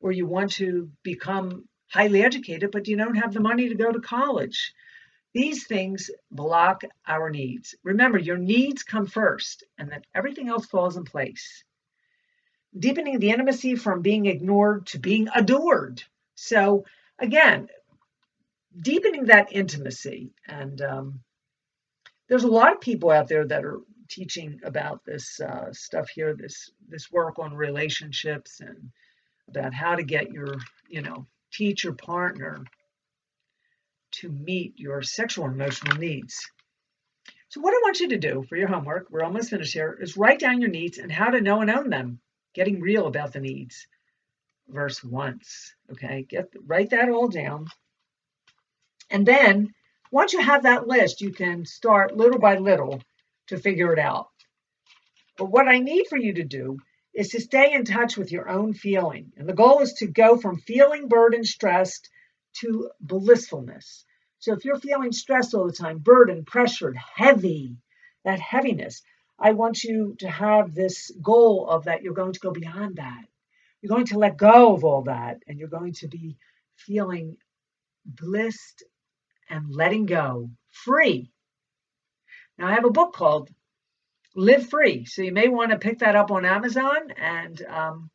or 0.00 0.12
you 0.12 0.26
want 0.26 0.52
to 0.52 0.90
become 1.02 1.68
highly 1.88 2.22
educated, 2.22 2.70
but 2.70 2.88
you 2.88 2.96
don't 2.96 3.16
have 3.16 3.34
the 3.34 3.40
money 3.40 3.68
to 3.68 3.74
go 3.74 3.90
to 3.90 4.00
college. 4.00 4.72
These 5.32 5.66
things 5.66 6.10
block 6.30 6.82
our 7.06 7.30
needs. 7.30 7.74
Remember, 7.84 8.18
your 8.18 8.38
needs 8.38 8.82
come 8.82 9.06
first, 9.06 9.64
and 9.78 9.90
then 9.90 10.02
everything 10.14 10.48
else 10.48 10.66
falls 10.66 10.96
in 10.96 11.04
place 11.04 11.64
deepening 12.78 13.18
the 13.18 13.30
intimacy 13.30 13.74
from 13.74 14.02
being 14.02 14.26
ignored 14.26 14.86
to 14.86 14.98
being 14.98 15.28
adored. 15.34 16.02
So, 16.42 16.86
again, 17.18 17.68
deepening 18.80 19.26
that 19.26 19.52
intimacy. 19.52 20.32
And 20.48 20.80
um, 20.80 21.20
there's 22.28 22.44
a 22.44 22.48
lot 22.48 22.72
of 22.72 22.80
people 22.80 23.10
out 23.10 23.28
there 23.28 23.46
that 23.46 23.62
are 23.62 23.80
teaching 24.08 24.58
about 24.64 25.04
this 25.04 25.38
uh, 25.38 25.70
stuff 25.72 26.08
here, 26.08 26.34
this 26.34 26.70
this 26.88 27.12
work 27.12 27.38
on 27.38 27.54
relationships 27.54 28.60
and 28.60 28.90
about 29.48 29.74
how 29.74 29.96
to 29.96 30.02
get 30.02 30.32
your, 30.32 30.54
you 30.88 31.02
know, 31.02 31.26
teach 31.52 31.84
your 31.84 31.92
partner 31.92 32.64
to 34.12 34.30
meet 34.30 34.78
your 34.78 35.02
sexual 35.02 35.44
and 35.44 35.54
emotional 35.54 35.98
needs. 35.98 36.50
So, 37.50 37.60
what 37.60 37.74
I 37.74 37.80
want 37.82 38.00
you 38.00 38.08
to 38.08 38.18
do 38.18 38.46
for 38.48 38.56
your 38.56 38.68
homework, 38.68 39.08
we're 39.10 39.24
almost 39.24 39.50
finished 39.50 39.74
here, 39.74 39.98
is 40.00 40.16
write 40.16 40.38
down 40.38 40.62
your 40.62 40.70
needs 40.70 40.96
and 40.96 41.12
how 41.12 41.28
to 41.28 41.42
know 41.42 41.60
and 41.60 41.70
own 41.70 41.90
them 41.90 42.20
getting 42.54 42.80
real 42.80 43.06
about 43.06 43.34
the 43.34 43.40
needs. 43.40 43.86
Verse 44.72 45.02
once, 45.02 45.74
okay? 45.90 46.24
Get 46.28 46.48
write 46.64 46.90
that 46.90 47.08
all 47.08 47.28
down. 47.28 47.66
And 49.10 49.26
then 49.26 49.74
once 50.12 50.32
you 50.32 50.40
have 50.40 50.62
that 50.62 50.86
list, 50.86 51.20
you 51.20 51.32
can 51.32 51.66
start 51.66 52.16
little 52.16 52.38
by 52.38 52.56
little 52.56 53.02
to 53.48 53.58
figure 53.58 53.92
it 53.92 53.98
out. 53.98 54.28
But 55.36 55.50
what 55.50 55.68
I 55.68 55.78
need 55.78 56.06
for 56.08 56.16
you 56.16 56.34
to 56.34 56.44
do 56.44 56.78
is 57.14 57.30
to 57.30 57.40
stay 57.40 57.72
in 57.72 57.84
touch 57.84 58.16
with 58.16 58.30
your 58.30 58.48
own 58.48 58.72
feeling. 58.72 59.32
And 59.36 59.48
the 59.48 59.54
goal 59.54 59.80
is 59.80 59.94
to 59.94 60.06
go 60.06 60.36
from 60.36 60.60
feeling 60.60 61.08
burdened, 61.08 61.46
stressed 61.46 62.08
to 62.60 62.90
blissfulness. 63.00 64.04
So 64.38 64.52
if 64.52 64.64
you're 64.64 64.78
feeling 64.78 65.12
stressed 65.12 65.54
all 65.54 65.66
the 65.66 65.72
time, 65.72 65.98
burdened, 65.98 66.46
pressured, 66.46 66.96
heavy, 66.96 67.76
that 68.24 68.38
heaviness, 68.38 69.02
I 69.38 69.52
want 69.52 69.82
you 69.82 70.16
to 70.20 70.30
have 70.30 70.74
this 70.74 71.10
goal 71.22 71.68
of 71.68 71.84
that 71.84 72.02
you're 72.02 72.14
going 72.14 72.34
to 72.34 72.40
go 72.40 72.52
beyond 72.52 72.96
that. 72.96 73.24
You're 73.80 73.94
going 73.94 74.06
to 74.06 74.18
let 74.18 74.36
go 74.36 74.74
of 74.74 74.84
all 74.84 75.02
that 75.02 75.38
and 75.46 75.58
you're 75.58 75.68
going 75.68 75.94
to 75.94 76.08
be 76.08 76.36
feeling 76.76 77.36
blissed 78.04 78.82
and 79.48 79.74
letting 79.74 80.06
go, 80.06 80.50
free. 80.70 81.30
Now, 82.58 82.68
I 82.68 82.72
have 82.72 82.84
a 82.84 82.90
book 82.90 83.14
called 83.14 83.50
Live 84.36 84.68
Free. 84.68 85.04
So 85.06 85.22
you 85.22 85.32
may 85.32 85.48
want 85.48 85.70
to 85.70 85.78
pick 85.78 86.00
that 86.00 86.14
up 86.14 86.30
on 86.30 86.44
Amazon 86.44 87.10
and 87.16 87.62
um, 87.66 88.10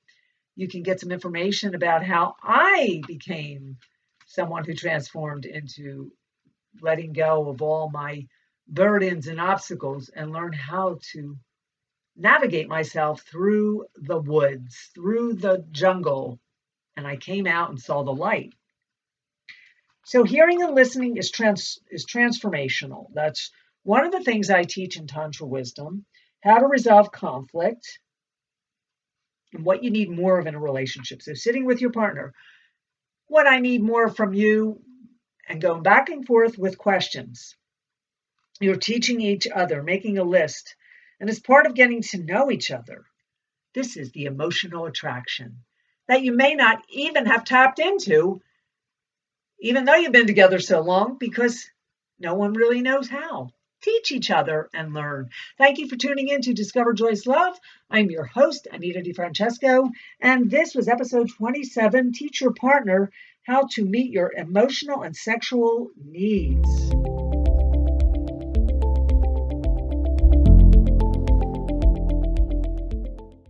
you 0.56 0.68
can 0.68 0.84
get 0.84 1.00
some 1.00 1.12
information 1.12 1.76
about 1.76 2.04
how 2.04 2.36
I 2.42 3.02
became 3.08 3.78
someone 4.28 4.64
who 4.66 4.74
transformed 4.74 5.46
into 5.46 6.12
letting 6.82 7.14
go 7.14 7.50
of 7.50 7.62
all 7.62 7.90
my 7.90 8.26
burdens 8.68 9.28
and 9.28 9.40
obstacles 9.40 10.10
and 10.10 10.32
learn 10.32 10.54
how 10.54 11.00
to 11.14 11.38
navigate 12.16 12.68
myself 12.68 13.22
through 13.22 13.86
the 13.96 14.18
woods, 14.18 14.92
through 14.94 15.34
the 15.34 15.66
jungle. 15.72 16.40
And 16.96 17.06
I 17.06 17.18
came 17.18 17.46
out 17.46 17.70
and 17.70 17.80
saw 17.80 18.04
the 18.04 18.14
light. 18.14 18.54
So 20.06 20.24
hearing 20.24 20.62
and 20.62 20.76
listening 20.76 21.18
is 21.18 21.32
trans 21.32 21.80
is 21.90 22.06
transformational. 22.06 23.08
That's 23.14 23.52
one 23.84 24.06
of 24.06 24.12
the 24.12 24.24
things 24.24 24.50
I 24.50 24.64
teach 24.64 24.98
in 24.98 25.08
Tantra 25.08 25.48
Wisdom, 25.48 26.06
how 26.42 26.60
to 26.60 26.68
resolve 26.68 27.12
conflict 27.12 28.00
and 29.54 29.66
what 29.66 29.84
you 29.84 29.90
need 29.90 30.10
more 30.10 30.38
of 30.38 30.48
in 30.48 30.56
a 30.56 30.60
relationship. 30.60 31.22
So 31.22 31.34
sitting 31.34 31.66
with 31.66 31.82
your 31.82 31.92
partner, 31.92 32.34
what 33.28 33.48
I 33.48 33.60
need 33.60 33.82
more 33.82 34.10
from 34.10 34.34
you 34.34 34.82
and 35.48 35.62
going 35.62 35.84
back 35.84 36.10
and 36.10 36.26
forth 36.26 36.58
with 36.58 36.78
questions. 36.78 37.56
You're 38.60 38.78
teaching 38.78 39.22
each 39.22 39.48
other, 39.54 39.84
making 39.84 40.18
a 40.18 40.24
list, 40.24 40.76
and 41.20 41.30
as 41.30 41.40
part 41.40 41.66
of 41.66 41.76
getting 41.76 42.02
to 42.02 42.24
know 42.24 42.52
each 42.52 42.72
other, 42.72 43.06
this 43.74 43.98
is 43.98 44.12
the 44.12 44.26
emotional 44.26 44.86
attraction 44.86 45.58
that 46.08 46.24
you 46.24 46.32
may 46.32 46.56
not 46.56 46.84
even 46.90 47.26
have 47.26 47.44
tapped 47.44 47.80
into, 47.80 48.42
even 49.60 49.86
though 49.86 49.96
you've 49.96 50.12
been 50.12 50.28
together 50.28 50.60
so 50.60 50.82
long, 50.82 51.18
because 51.20 51.68
no 52.20 52.36
one 52.36 52.54
really 52.54 52.82
knows 52.82 53.10
how. 53.10 53.50
Teach 53.82 54.12
each 54.12 54.32
other 54.32 54.70
and 54.74 54.94
learn. 54.94 55.30
Thank 55.58 55.78
you 55.78 55.88
for 55.88 55.96
tuning 55.96 56.30
in 56.30 56.42
to 56.42 56.54
Discover 56.54 56.94
Joy's 56.94 57.28
Love. 57.28 57.60
I'm 57.90 58.10
your 58.10 58.26
host, 58.26 58.68
Anita 58.72 59.02
DiFrancesco, 59.02 59.92
and 60.20 60.50
this 60.50 60.74
was 60.74 60.88
episode 60.88 61.30
27 61.30 62.14
Teach 62.14 62.42
Your 62.42 62.54
Partner 62.54 63.12
How 63.44 63.68
to 63.72 63.86
Meet 63.86 64.12
Your 64.12 64.32
Emotional 64.32 65.04
and 65.04 65.16
Sexual 65.16 65.92
Needs. 66.04 67.15